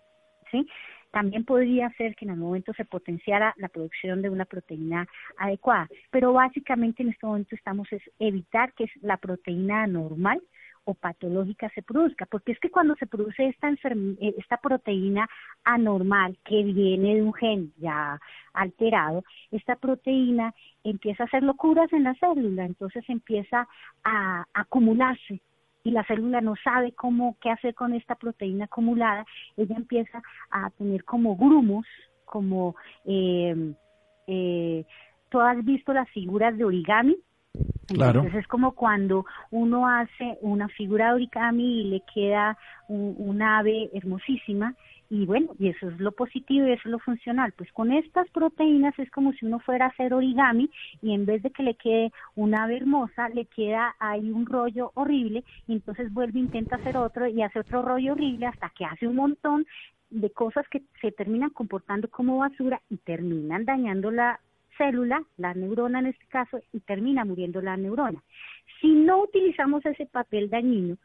[0.50, 0.66] ¿sí?
[1.10, 5.06] También podría ser que en algún momento se potenciara la producción de una proteína
[5.38, 10.42] adecuada, pero básicamente en este momento estamos es evitar que la proteína anormal
[10.86, 15.28] o patológica se produzca, porque es que cuando se produce esta, eh, esta proteína
[15.64, 18.18] anormal que viene de un gen ya
[18.54, 23.68] alterado, esta proteína empieza a hacer locuras en la célula, entonces empieza
[24.04, 25.42] a acumularse
[25.82, 29.24] y la célula no sabe cómo qué hacer con esta proteína acumulada,
[29.56, 31.86] ella empieza a tener como grumos,
[32.24, 33.74] como eh,
[34.26, 34.84] eh,
[35.28, 37.16] tú has visto las figuras de origami.
[37.88, 43.90] Entonces es como cuando uno hace una figura de origami y le queda un, ave
[43.92, 44.74] hermosísima
[45.08, 47.52] Y bueno, y eso es lo positivo y eso es lo funcional.
[47.52, 50.68] Pues con estas proteínas es como si uno fuera a hacer origami
[51.00, 54.90] y en vez de que le quede una ave hermosa, le queda ahí un rollo
[54.94, 59.06] horrible y entonces vuelve, intenta hacer otro y hace otro rollo horrible hasta que hace
[59.06, 59.64] un montón
[60.10, 64.40] de cosas que se terminan comportando como basura y terminan dañando la
[64.76, 68.22] célula, la neurona en este caso, y termina muriendo la neurona.
[68.80, 70.96] Si no utilizamos ese papel dañino,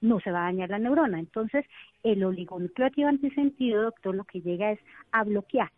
[0.00, 1.18] no se va a dañar la neurona.
[1.18, 1.64] Entonces,
[2.02, 4.80] el oligonucleótido antisentido, doctor, lo que llega es
[5.12, 5.70] a bloquear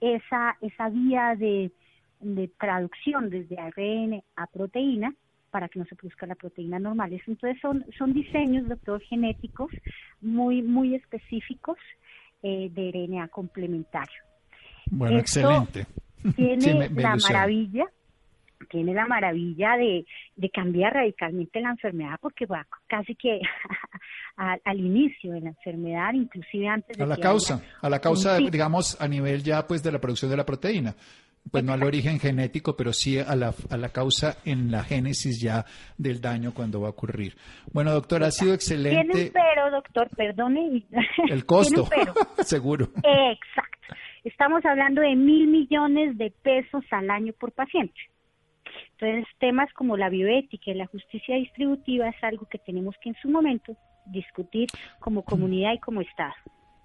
[0.00, 1.72] esa, esa vía de,
[2.20, 5.14] de traducción desde ARN a proteína
[5.50, 7.12] para que no se produzca la proteína normal.
[7.12, 9.70] Entonces son, son diseños, doctor, genéticos
[10.20, 11.78] muy, muy específicos
[12.42, 14.22] eh, de RNA complementario.
[14.90, 15.86] Bueno, excelente.
[16.36, 17.84] Tiene la maravilla,
[18.70, 20.04] tiene la maravilla de,
[20.36, 23.40] de, cambiar radicalmente la enfermedad porque va casi que
[24.36, 29.00] al inicio de la enfermedad, inclusive antes de a la causa, a la causa, digamos,
[29.00, 30.94] a nivel ya pues de la producción de la proteína
[31.50, 35.40] pues no al origen genético, pero sí a la, a la causa en la génesis
[35.40, 35.64] ya
[35.96, 37.36] del daño cuando va a ocurrir.
[37.72, 39.12] Bueno, doctor, ha sido excelente.
[39.12, 40.86] Tiene un pero, doctor, perdone.
[41.28, 41.88] El costo,
[42.42, 42.90] seguro.
[42.96, 43.94] Exacto.
[44.24, 48.00] Estamos hablando de mil millones de pesos al año por paciente.
[48.92, 53.14] Entonces, temas como la bioética y la justicia distributiva es algo que tenemos que en
[53.16, 53.76] su momento
[54.06, 56.34] discutir como comunidad y como Estado.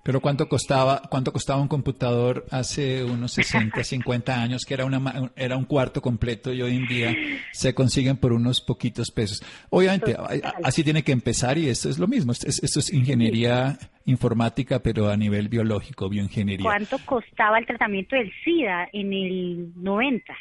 [0.03, 5.31] Pero ¿cuánto costaba, cuánto costaba un computador hace unos 60, 50 años, que era, una,
[5.37, 7.15] era un cuarto completo y hoy en día
[7.53, 9.41] se consiguen por unos poquitos pesos?
[9.69, 10.15] Obviamente,
[10.61, 12.33] así tiene que empezar y esto es lo mismo.
[12.33, 16.65] Esto es, ingeniería informática, pero a nivel biológico, bioingeniería.
[16.65, 20.33] ¿Cuánto costaba el tratamiento del SIDA en el 90?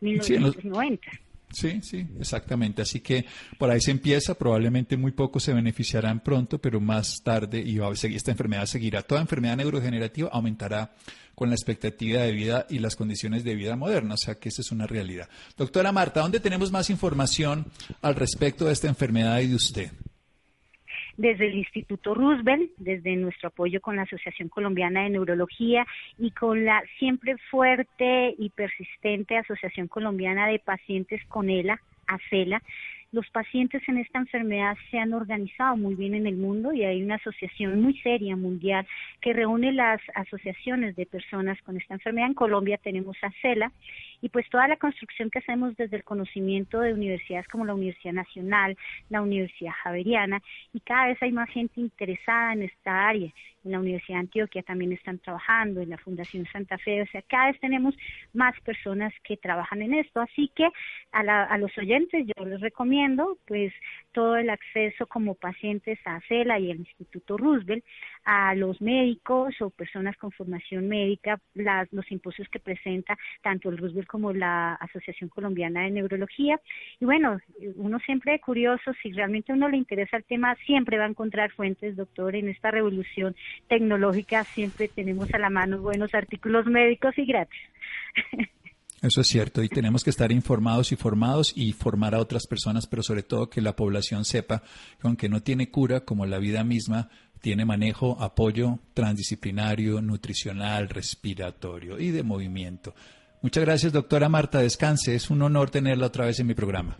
[0.00, 1.10] 1990.
[1.10, 1.18] Sí,
[1.52, 2.82] sí, exactamente.
[2.82, 3.26] Así que
[3.58, 7.90] por ahí se empieza, probablemente muy pocos se beneficiarán pronto, pero más tarde y va
[7.90, 9.02] a seguir, esta enfermedad seguirá.
[9.02, 10.92] Toda enfermedad neurodegenerativa aumentará
[11.34, 14.62] con la expectativa de vida y las condiciones de vida modernas, o sea que esa
[14.62, 15.28] es una realidad.
[15.56, 17.66] Doctora Marta, ¿dónde tenemos más información
[18.02, 19.90] al respecto de esta enfermedad y de usted?
[21.16, 25.86] Desde el Instituto Roosevelt, desde nuestro apoyo con la Asociación Colombiana de Neurología
[26.18, 32.62] y con la siempre fuerte y persistente Asociación Colombiana de Pacientes con ELA, ACELA,
[33.12, 37.02] los pacientes en esta enfermedad se han organizado muy bien en el mundo y hay
[37.02, 38.86] una asociación muy seria mundial
[39.20, 42.28] que reúne las asociaciones de personas con esta enfermedad.
[42.28, 43.70] En Colombia tenemos ACELA
[44.22, 48.14] y pues toda la construcción que hacemos desde el conocimiento de universidades como la Universidad
[48.14, 48.78] Nacional,
[49.10, 50.40] la Universidad Javeriana
[50.72, 53.30] y cada vez hay más gente interesada en esta área.
[53.64, 57.22] En la Universidad de Antioquia también están trabajando, en la Fundación Santa Fe, o sea,
[57.22, 57.94] cada vez tenemos
[58.32, 60.20] más personas que trabajan en esto.
[60.20, 60.68] Así que
[61.12, 63.72] a, a los oyentes yo les recomiendo pues
[64.12, 67.84] todo el acceso como pacientes a CELA y el Instituto Roosevelt,
[68.24, 73.78] a los médicos o personas con formación médica, las, los simposios que presenta tanto el
[73.78, 76.60] Roosevelt como la Asociación Colombiana de Neurología.
[77.00, 77.38] Y bueno,
[77.76, 81.50] uno siempre curioso, si realmente a uno le interesa el tema, siempre va a encontrar
[81.52, 83.34] fuentes, doctor, en esta revolución
[83.68, 87.60] tecnológica siempre tenemos a la mano buenos artículos médicos y gratis.
[89.00, 92.86] Eso es cierto, y tenemos que estar informados y formados y formar a otras personas,
[92.86, 96.62] pero sobre todo que la población sepa que aunque no tiene cura, como la vida
[96.62, 97.08] misma,
[97.40, 102.94] tiene manejo, apoyo transdisciplinario, nutricional, respiratorio y de movimiento.
[103.42, 104.60] Muchas gracias, doctora Marta.
[104.60, 105.14] Descanse.
[105.14, 106.96] Es un honor tenerla otra vez en mi programa.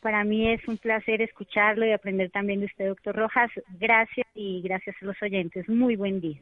[0.00, 3.50] Para mí es un placer escucharlo y aprender también de usted, doctor Rojas.
[3.80, 5.68] Gracias y gracias a los oyentes.
[5.68, 6.38] Muy buen día.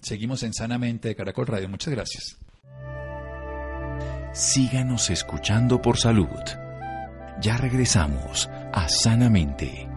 [0.00, 1.68] Seguimos en Sanamente de Caracol Radio.
[1.68, 2.38] Muchas gracias.
[4.32, 6.28] Síganos escuchando por salud.
[7.40, 9.88] Ya regresamos a Sanamente.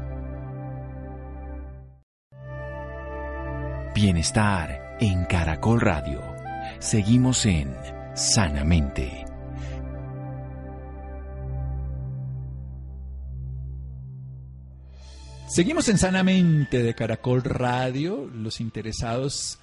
[3.93, 6.21] Bienestar en Caracol Radio.
[6.79, 7.75] Seguimos en
[8.13, 9.25] Sanamente.
[15.47, 18.29] Seguimos en Sanamente de Caracol Radio.
[18.33, 19.59] Los interesados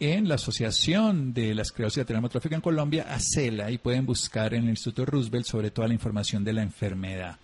[0.00, 4.64] en la Asociación de la Esclerosis Lateral Amotrófica en Colombia, ACELA, y pueden buscar en
[4.64, 7.38] el Instituto Roosevelt sobre toda la información de la enfermedad.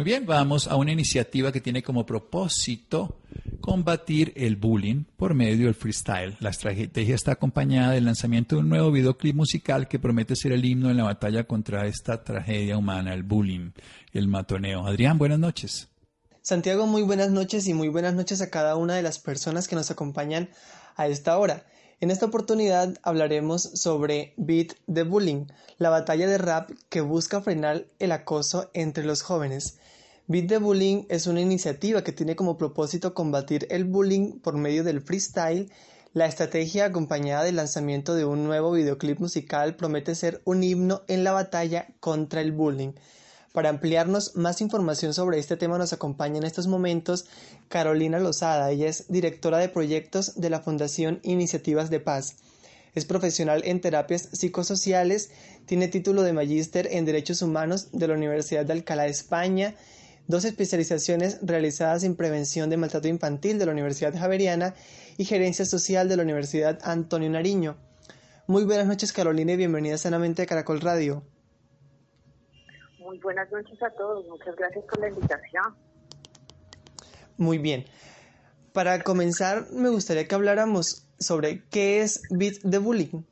[0.00, 3.20] Muy bien, vamos a una iniciativa que tiene como propósito
[3.60, 6.38] combatir el bullying por medio del freestyle.
[6.40, 10.64] La estrategia está acompañada del lanzamiento de un nuevo videoclip musical que promete ser el
[10.64, 13.72] himno en la batalla contra esta tragedia humana, el bullying,
[14.14, 14.86] el matoneo.
[14.86, 15.88] Adrián, buenas noches.
[16.40, 19.76] Santiago, muy buenas noches y muy buenas noches a cada una de las personas que
[19.76, 20.48] nos acompañan
[20.96, 21.66] a esta hora.
[22.02, 27.84] En esta oportunidad hablaremos sobre Beat the Bullying, la batalla de rap que busca frenar
[27.98, 29.76] el acoso entre los jóvenes.
[30.26, 34.82] Beat the Bullying es una iniciativa que tiene como propósito combatir el bullying por medio
[34.82, 35.70] del freestyle.
[36.14, 41.22] La estrategia acompañada del lanzamiento de un nuevo videoclip musical promete ser un himno en
[41.22, 42.92] la batalla contra el bullying.
[43.52, 47.26] Para ampliarnos más información sobre este tema nos acompaña en estos momentos
[47.68, 48.70] Carolina Lozada.
[48.70, 52.36] Ella es directora de proyectos de la Fundación Iniciativas de Paz.
[52.94, 55.30] Es profesional en terapias psicosociales,
[55.66, 59.74] tiene título de magíster en Derechos Humanos de la Universidad de Alcalá de España
[60.30, 64.74] dos especializaciones realizadas en prevención de maltrato infantil de la Universidad Javeriana
[65.18, 67.76] y gerencia social de la Universidad Antonio Nariño.
[68.46, 71.24] Muy buenas noches Carolina y bienvenida sanamente a Caracol Radio.
[73.10, 75.64] Muy buenas noches a todos, muchas gracias por la invitación.
[77.38, 77.84] Muy bien.
[78.72, 83.24] Para comenzar, me gustaría que habláramos sobre qué es Beat the Bullying.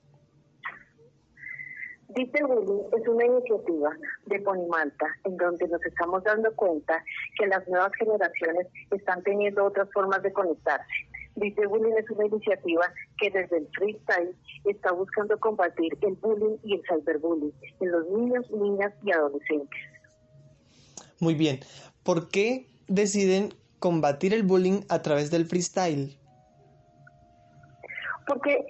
[2.09, 3.91] Bullying es una iniciativa
[4.27, 7.01] de Ponimalta en donde nos estamos dando cuenta
[7.39, 10.93] que las nuevas generaciones están teniendo otras formas de conectarse.
[11.39, 12.85] Bullying es una iniciativa
[13.19, 14.35] que desde el freestyle
[14.65, 19.81] está buscando combatir el bullying y el cyberbullying en los niños, niñas y adolescentes.
[21.21, 21.61] Muy bien.
[22.03, 26.17] ¿Por qué deciden combatir el bullying a través del freestyle?
[28.27, 28.65] Porque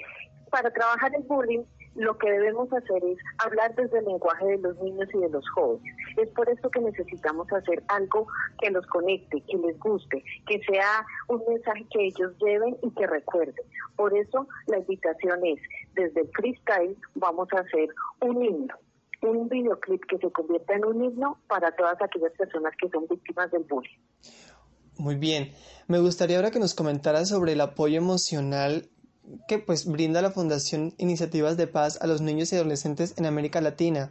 [0.51, 1.65] para trabajar el bullying
[1.95, 5.49] lo que debemos hacer es hablar desde el lenguaje de los niños y de los
[5.51, 5.95] jóvenes.
[6.17, 8.27] Es por eso que necesitamos hacer algo
[8.61, 13.07] que los conecte, que les guste, que sea un mensaje que ellos lleven y que
[13.07, 13.65] recuerden.
[13.97, 15.61] Por eso la invitación es,
[15.95, 17.89] desde el freestyle vamos a hacer
[18.21, 18.75] un himno
[19.21, 23.51] un videoclip que se convierta en un himno para todas aquellas personas que son víctimas
[23.51, 23.99] del bullying.
[24.97, 25.53] Muy bien.
[25.87, 28.89] Me gustaría ahora que nos comentaras sobre el apoyo emocional
[29.47, 33.61] que pues brinda la Fundación Iniciativas de Paz a los niños y adolescentes en América
[33.61, 34.11] Latina.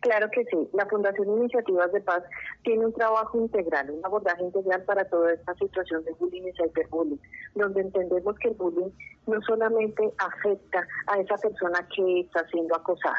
[0.00, 0.68] Claro que sí.
[0.72, 2.22] La Fundación Iniciativas de Paz
[2.62, 7.20] tiene un trabajo integral, un abordaje integral para toda esta situación de bullying y cyberbullying,
[7.56, 8.90] donde entendemos que el bullying
[9.26, 13.16] no solamente afecta a esa persona que está siendo acosada,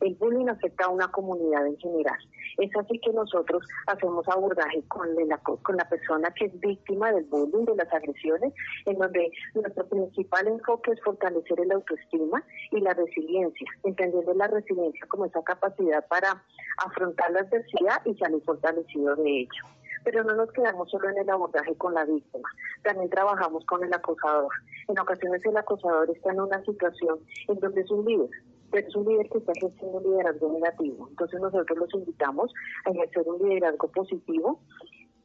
[0.00, 2.18] el bullying afecta a una comunidad en general.
[2.58, 7.76] Es así que nosotros hacemos abordaje con la, persona que es víctima del bullying, de
[7.76, 8.52] las agresiones,
[8.86, 15.06] en donde nuestro principal enfoque es fortalecer el autoestima y la resiliencia, entendiendo la resiliencia
[15.08, 16.42] como esa capacidad para
[16.78, 19.64] afrontar la adversidad y salir fortalecido de ello
[20.04, 22.48] pero no nos quedamos solo en el abordaje con la víctima,
[22.82, 24.48] también trabajamos con el acosador.
[24.86, 27.18] En ocasiones el acosador está en una situación
[27.48, 28.30] en donde es un líder,
[28.72, 31.08] es un líder que está ejerciendo un liderazgo negativo.
[31.08, 32.52] Entonces nosotros los invitamos
[32.84, 34.60] a ejercer un liderazgo positivo,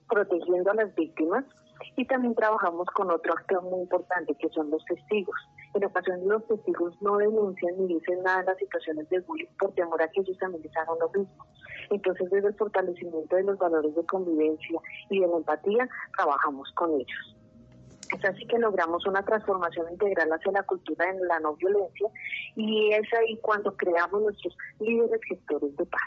[0.09, 1.45] protegiendo a las víctimas
[1.95, 5.35] y también trabajamos con otro actor muy importante que son los testigos.
[5.73, 9.73] En ocasiones los testigos no denuncian ni dicen nada en las situaciones de bullying por
[9.73, 11.45] temor a que ellos también les hagan lo mismo.
[11.89, 14.79] Entonces desde el fortalecimiento de los valores de convivencia
[15.09, 17.35] y de la empatía trabajamos con ellos.
[18.13, 22.07] Es así que logramos una transformación integral hacia la cultura de la no violencia
[22.55, 26.01] y es ahí cuando creamos nuestros líderes gestores de paz.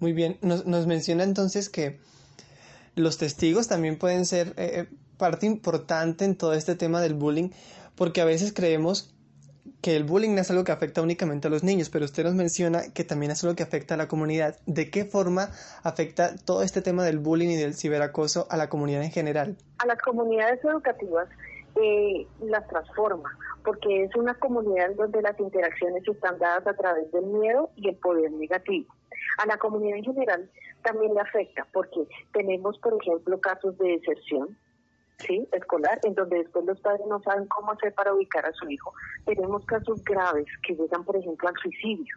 [0.00, 1.98] Muy bien, nos, menciona entonces que
[2.94, 7.50] los testigos también pueden ser eh, eh, parte importante en todo este tema del bullying,
[7.96, 9.14] porque a veces creemos
[9.80, 12.34] que el bullying no es algo que afecta únicamente a los niños, pero usted nos
[12.34, 14.56] menciona que también es algo que afecta a la comunidad.
[14.66, 15.50] ¿De qué forma
[15.82, 19.56] afecta todo este tema del bullying y del ciberacoso a la comunidad en general?
[19.78, 21.28] A las comunidades educativas
[21.80, 23.30] eh, las transforma,
[23.64, 27.96] porque es una comunidad donde las interacciones están dadas a través del miedo y el
[27.96, 28.92] poder negativo.
[29.38, 30.50] A la comunidad en general
[30.82, 34.56] también le afecta, porque tenemos, por ejemplo, casos de deserción,
[35.18, 35.48] ¿sí?
[35.52, 38.92] escolar, en donde después los padres no saben cómo hacer para ubicar a su hijo.
[39.24, 42.16] Tenemos casos graves que llegan, por ejemplo, al suicidio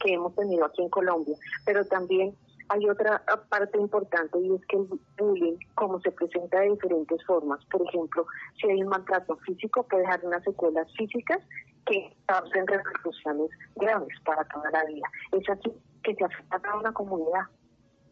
[0.00, 2.34] que hemos tenido aquí en Colombia, pero también
[2.68, 4.88] hay otra parte importante y es que el
[5.18, 8.26] bullying, como se presenta de diferentes formas, por ejemplo,
[8.60, 11.38] si hay un maltrato físico, puede dejar unas secuelas físicas
[11.86, 15.06] que causen repercusiones graves para toda la vida.
[15.32, 15.72] Es así
[16.02, 17.42] que se afecta a una comunidad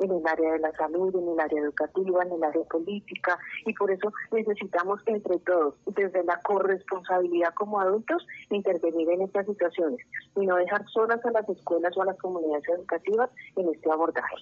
[0.01, 3.73] en el área de la salud, en el área educativa, en el área política, y
[3.75, 10.01] por eso necesitamos entre todos, desde la corresponsabilidad como adultos, intervenir en estas situaciones
[10.37, 14.37] y no dejar solas a las escuelas o a las comunidades educativas en este abordaje.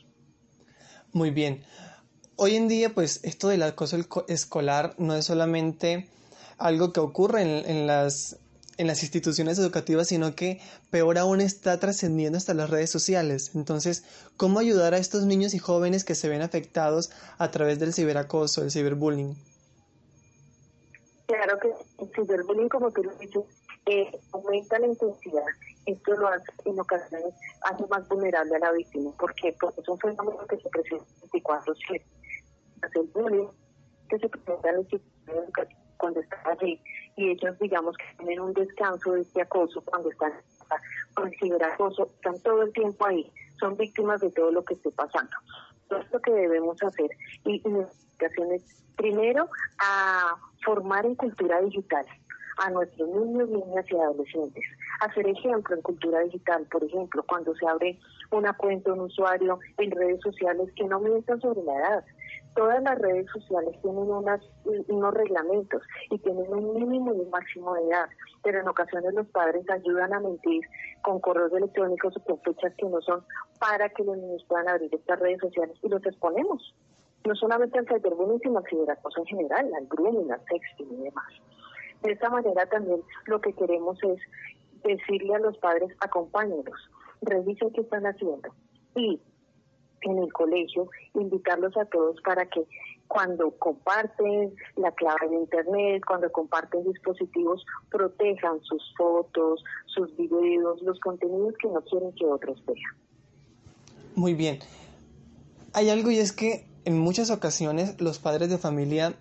[1.13, 1.63] Muy bien.
[2.37, 3.97] Hoy en día, pues esto del acoso
[4.29, 6.09] escolar no es solamente
[6.59, 8.39] algo que ocurre en, en las
[8.79, 10.61] en las instituciones educativas, sino que
[10.91, 13.53] peor aún está trascendiendo hasta las redes sociales.
[13.55, 14.05] Entonces,
[14.37, 18.63] ¿cómo ayudar a estos niños y jóvenes que se ven afectados a través del ciberacoso,
[18.63, 19.37] el ciberbullying?
[21.27, 21.69] Claro que
[22.03, 23.45] el ciberbullying, como tú lo dices,
[23.87, 25.45] eh, aumenta la intensidad
[25.89, 29.11] esto lo hace en ocasiones hace más vulnerable a la víctima.
[29.19, 29.57] ¿Por qué?
[29.59, 32.03] Porque es un fenómeno que se presenta 24-7.
[32.95, 33.49] El bullying
[34.11, 34.87] que se presenta en el
[35.99, 36.81] cuando están allí
[37.17, 40.33] y ellos digamos que tienen un descanso de este acoso cuando están
[41.15, 44.91] con el ciberacoso, están todo el tiempo ahí, son víctimas de todo lo que esté
[44.91, 45.37] pasando.
[45.89, 47.11] Todo lo que debemos hacer
[47.45, 49.49] y, es primero
[49.81, 52.05] a formar en cultura digital
[52.59, 54.65] a nuestros niños, niñas y adolescentes.
[55.01, 57.99] Hacer ejemplo en cultura digital, por ejemplo, cuando se abre
[58.33, 62.05] una cuenta, un usuario en redes sociales que no mientan sobre la edad,
[62.55, 67.75] todas las redes sociales tienen unas, unos reglamentos y tienen un mínimo y un máximo
[67.75, 68.09] de edad,
[68.43, 70.63] pero en ocasiones los padres ayudan a mentir
[71.03, 73.25] con correos electrónicos o con fechas que no son
[73.61, 76.75] para que los niños puedan abrir estas redes sociales y los exponemos.
[77.25, 81.33] No solamente al cyberbullying, sino al ciberacoso en general, al grooming, al sexting y demás.
[82.03, 84.21] De esta manera también lo que queremos es
[84.85, 86.91] decirle a los padres, acompáñenlos,
[87.23, 88.49] revisen qué están haciendo
[88.95, 89.21] y
[90.03, 92.67] en el colegio, invitarlos a todos para que
[93.09, 101.01] cuando comparten la clave de Internet, cuando comparten dispositivos, protejan sus fotos, sus videos, los
[101.01, 102.97] contenidos que no quieren que otros vean.
[104.15, 104.59] Muy bien.
[105.73, 109.15] Hay algo y es que en muchas ocasiones los padres de familia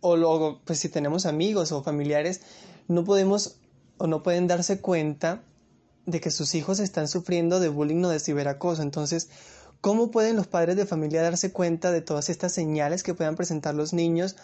[0.00, 2.42] o luego, pues si tenemos amigos o familiares,
[2.88, 3.60] no podemos
[3.98, 5.42] o no pueden darse cuenta
[6.06, 8.82] de que sus hijos están sufriendo de bullying o de ciberacoso.
[8.82, 9.30] Entonces,
[9.80, 13.74] ¿cómo pueden los padres de familia darse cuenta de todas estas señales que puedan presentar
[13.74, 14.36] los niños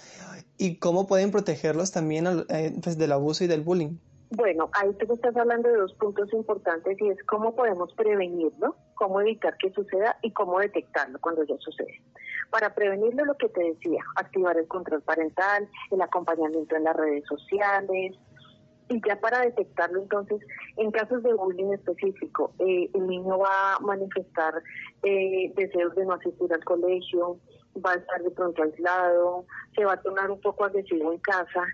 [0.57, 3.99] y cómo pueden protegerlos también eh, pues, del abuso y del bullying?
[4.31, 9.23] Bueno, ahí tú estás hablando de dos puntos importantes y es cómo podemos prevenirlo, cómo
[9.23, 12.03] evitar que suceda y cómo detectarlo cuando ya sucede.
[12.51, 17.25] Para prevenirlo, lo que te decía, activar el control parental, el acompañamiento en las redes
[17.27, 18.17] sociales,
[18.89, 20.41] y ya para detectarlo, entonces,
[20.77, 24.55] en casos de bullying específico, eh, el niño va a manifestar
[25.03, 27.39] eh, deseos de no asistir al colegio,
[27.85, 29.45] va a estar de pronto aislado,
[29.77, 31.65] se va a tornar un poco agresivo en casa,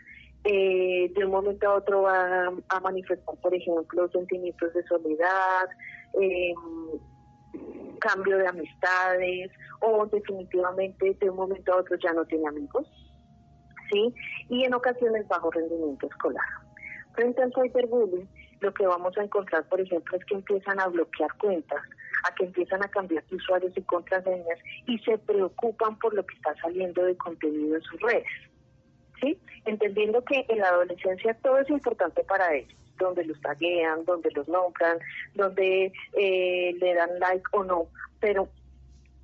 [0.43, 5.69] eh, de un momento a otro va a manifestar, por ejemplo, sentimientos de soledad,
[6.21, 7.01] em,
[8.01, 9.51] cambio de amistades
[9.81, 12.87] o definitivamente de un momento a otro ya no tiene amigos,
[13.91, 14.13] ¿sí?
[14.51, 16.64] Y en ocasiones bajo rendimiento escolar.
[17.15, 18.29] Frente al cyberbullying,
[18.61, 21.83] lo que vamos a encontrar, por ejemplo, es que empiezan a bloquear cuentas,
[22.29, 26.55] a que empiezan a cambiar usuarios y contraseñas y se preocupan por lo que está
[26.61, 28.27] saliendo de contenido en sus redes.
[29.21, 29.39] ¿Sí?
[29.65, 34.49] Entendiendo que en la adolescencia todo es importante para ellos, donde los taguean, donde los
[34.49, 34.99] nombran,
[35.35, 37.87] donde eh, le dan like o no,
[38.21, 38.49] pero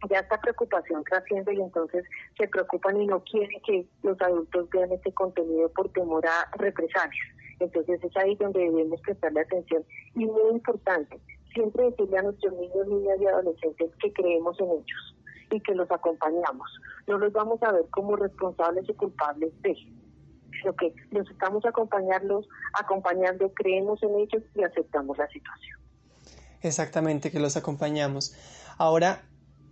[0.09, 2.05] ya esta preocupación trasciende y entonces
[2.39, 7.27] se preocupan y no quieren que los adultos vean este contenido por temor a represalias.
[7.61, 9.85] Entonces es ahí donde debemos prestarle atención.
[10.15, 11.21] Y muy importante,
[11.53, 15.17] siempre decirle a nuestros niños, niñas y adolescentes que creemos en ellos
[15.51, 16.69] y que los acompañamos.
[17.07, 22.49] No los vamos a ver como responsables y culpables de, sino que los estamos acompañarlos,
[22.79, 25.79] acompañando, creemos en ellos y aceptamos la situación.
[26.63, 28.35] Exactamente, que los acompañamos.
[28.79, 29.23] Ahora,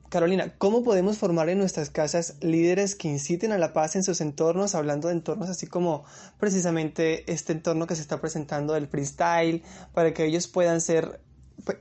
[0.09, 4.23] Carolina, ¿cómo podemos formar en nuestras casas líderes que inciten a la paz en sus
[4.23, 6.05] entornos, hablando de entornos así como
[6.39, 11.21] precisamente este entorno que se está presentando del freestyle, para que ellos puedan ser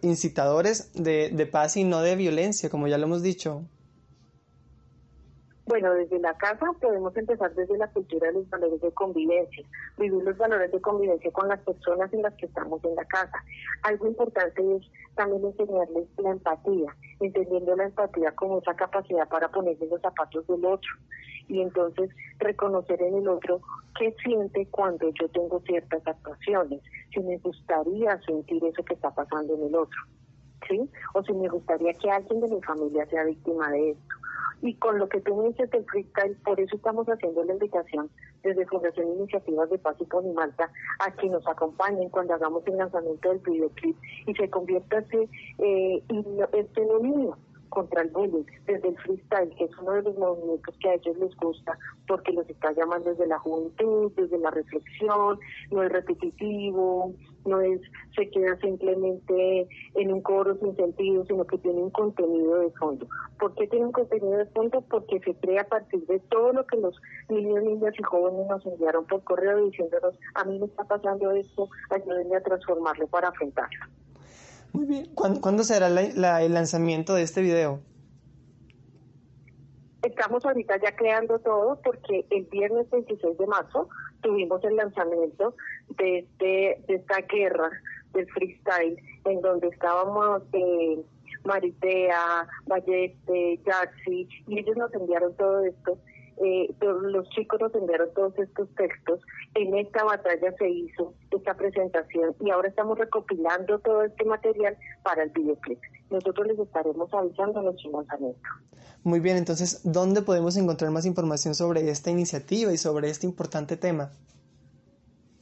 [0.01, 3.63] incitadores de, de paz y no de violencia, como ya lo hemos dicho?
[5.68, 9.65] Bueno, desde la casa podemos empezar desde la cultura de los valores de convivencia,
[9.97, 13.43] vivir los valores de convivencia con las personas en las que estamos en la casa.
[13.84, 14.84] Algo importante es
[15.15, 20.63] también enseñarles la empatía, entendiendo la empatía como esa capacidad para ponerse los zapatos del
[20.63, 20.89] otro
[21.49, 23.59] y entonces reconocer en el otro
[23.99, 26.82] qué siente cuando yo tengo ciertas actuaciones,
[27.13, 29.99] si me gustaría sentir eso que está pasando en el otro,
[30.68, 30.89] ¿sí?
[31.13, 34.15] O si me gustaría que alguien de mi familia sea víctima de esto
[34.61, 38.09] y con lo que tú me dices del freestyle, por eso estamos haciendo la invitación
[38.43, 43.30] desde Fundación Iniciativas de Paz y Ponimalta a que nos acompañen cuando hagamos el lanzamiento
[43.30, 43.95] del videoclip
[44.26, 46.03] y se convierta este, eh,
[46.53, 47.38] este dominio
[47.70, 51.18] contra el bullying, desde el freestyle, que es uno de los movimientos que a ellos
[51.18, 55.39] les gusta, porque los está llamando desde la juventud, desde la reflexión,
[55.72, 57.13] no es repetitivo,
[57.45, 57.82] no es
[58.15, 63.07] se queda simplemente en un coro sin sentido, sino que tiene un contenido de fondo.
[63.39, 64.82] ¿Por qué tiene un contenido de fondo?
[64.82, 66.95] Porque se crea a partir de todo lo que los
[67.30, 71.70] niños, niñas y jóvenes nos enviaron por correo diciéndonos, a mí me está pasando esto,
[71.91, 73.86] ayúdenme a transformarlo para afrontarlo.
[74.74, 75.07] Muy bien.
[75.15, 77.80] ¿Cuándo, será el lanzamiento de este video?
[80.03, 83.89] Estamos ahorita ya creando todo porque el viernes 26 de marzo
[84.22, 85.55] tuvimos el lanzamiento
[85.97, 87.70] de, este, de esta guerra
[88.13, 91.03] del freestyle, en donde estábamos eh,
[91.43, 95.97] Maritea, Valleste, Jaxi, y ellos nos enviaron todo esto.
[96.43, 99.19] Eh, los chicos nos enviaron todos estos textos.
[99.55, 105.23] En esta batalla se hizo esta presentación y ahora estamos recopilando todo este material para
[105.23, 105.79] el videoclip.
[106.09, 108.49] Nosotros les estaremos avisando nuestro lanzamiento.
[109.03, 113.77] Muy bien, entonces, ¿dónde podemos encontrar más información sobre esta iniciativa y sobre este importante
[113.77, 114.11] tema?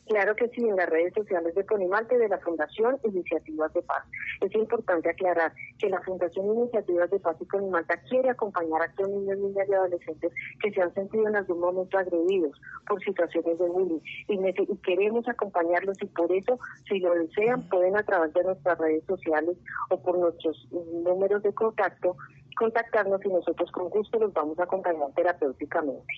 [0.08, 4.04] Claro que sí, en las redes sociales de Ponimalte de la Fundación Iniciativas de Paz.
[4.40, 9.10] Es importante aclarar que la Fundación Iniciativas de Paz y Ponimalta quiere acompañar a aquellos
[9.10, 10.32] niños, niñas y adolescentes
[10.62, 15.28] que se han sentido en algún momento agredidos por situaciones de bullying y, y queremos
[15.28, 19.58] acompañarlos y por eso, si lo desean, pueden a través de nuestras redes sociales
[19.90, 22.16] o por nuestros números de contacto
[22.56, 26.14] contactarnos y nosotros con gusto los vamos a acompañar terapéuticamente.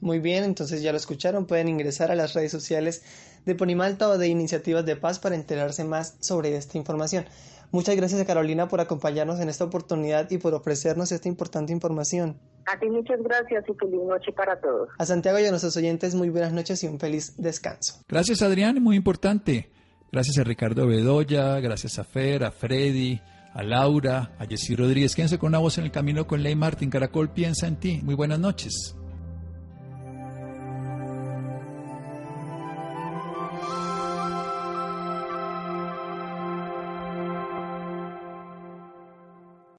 [0.00, 3.02] Muy bien, entonces ya lo escucharon, pueden ingresar a las redes sociales
[3.44, 7.26] de Ponimalta o de Iniciativas de Paz para enterarse más sobre esta información.
[7.72, 12.36] Muchas gracias a Carolina por acompañarnos en esta oportunidad y por ofrecernos esta importante información.
[12.66, 14.88] A ti muchas gracias y feliz noche para todos.
[14.98, 18.02] A Santiago y a nuestros oyentes muy buenas noches y un feliz descanso.
[18.08, 19.70] Gracias Adrián, muy importante.
[20.10, 23.20] Gracias a Ricardo Bedoya, gracias a Fer, a Freddy,
[23.54, 25.14] a Laura, a Jessy Rodríguez.
[25.14, 26.90] Quédense con una voz en el camino con Ley Martín.
[26.90, 28.00] Caracol piensa en ti.
[28.02, 28.96] Muy buenas noches.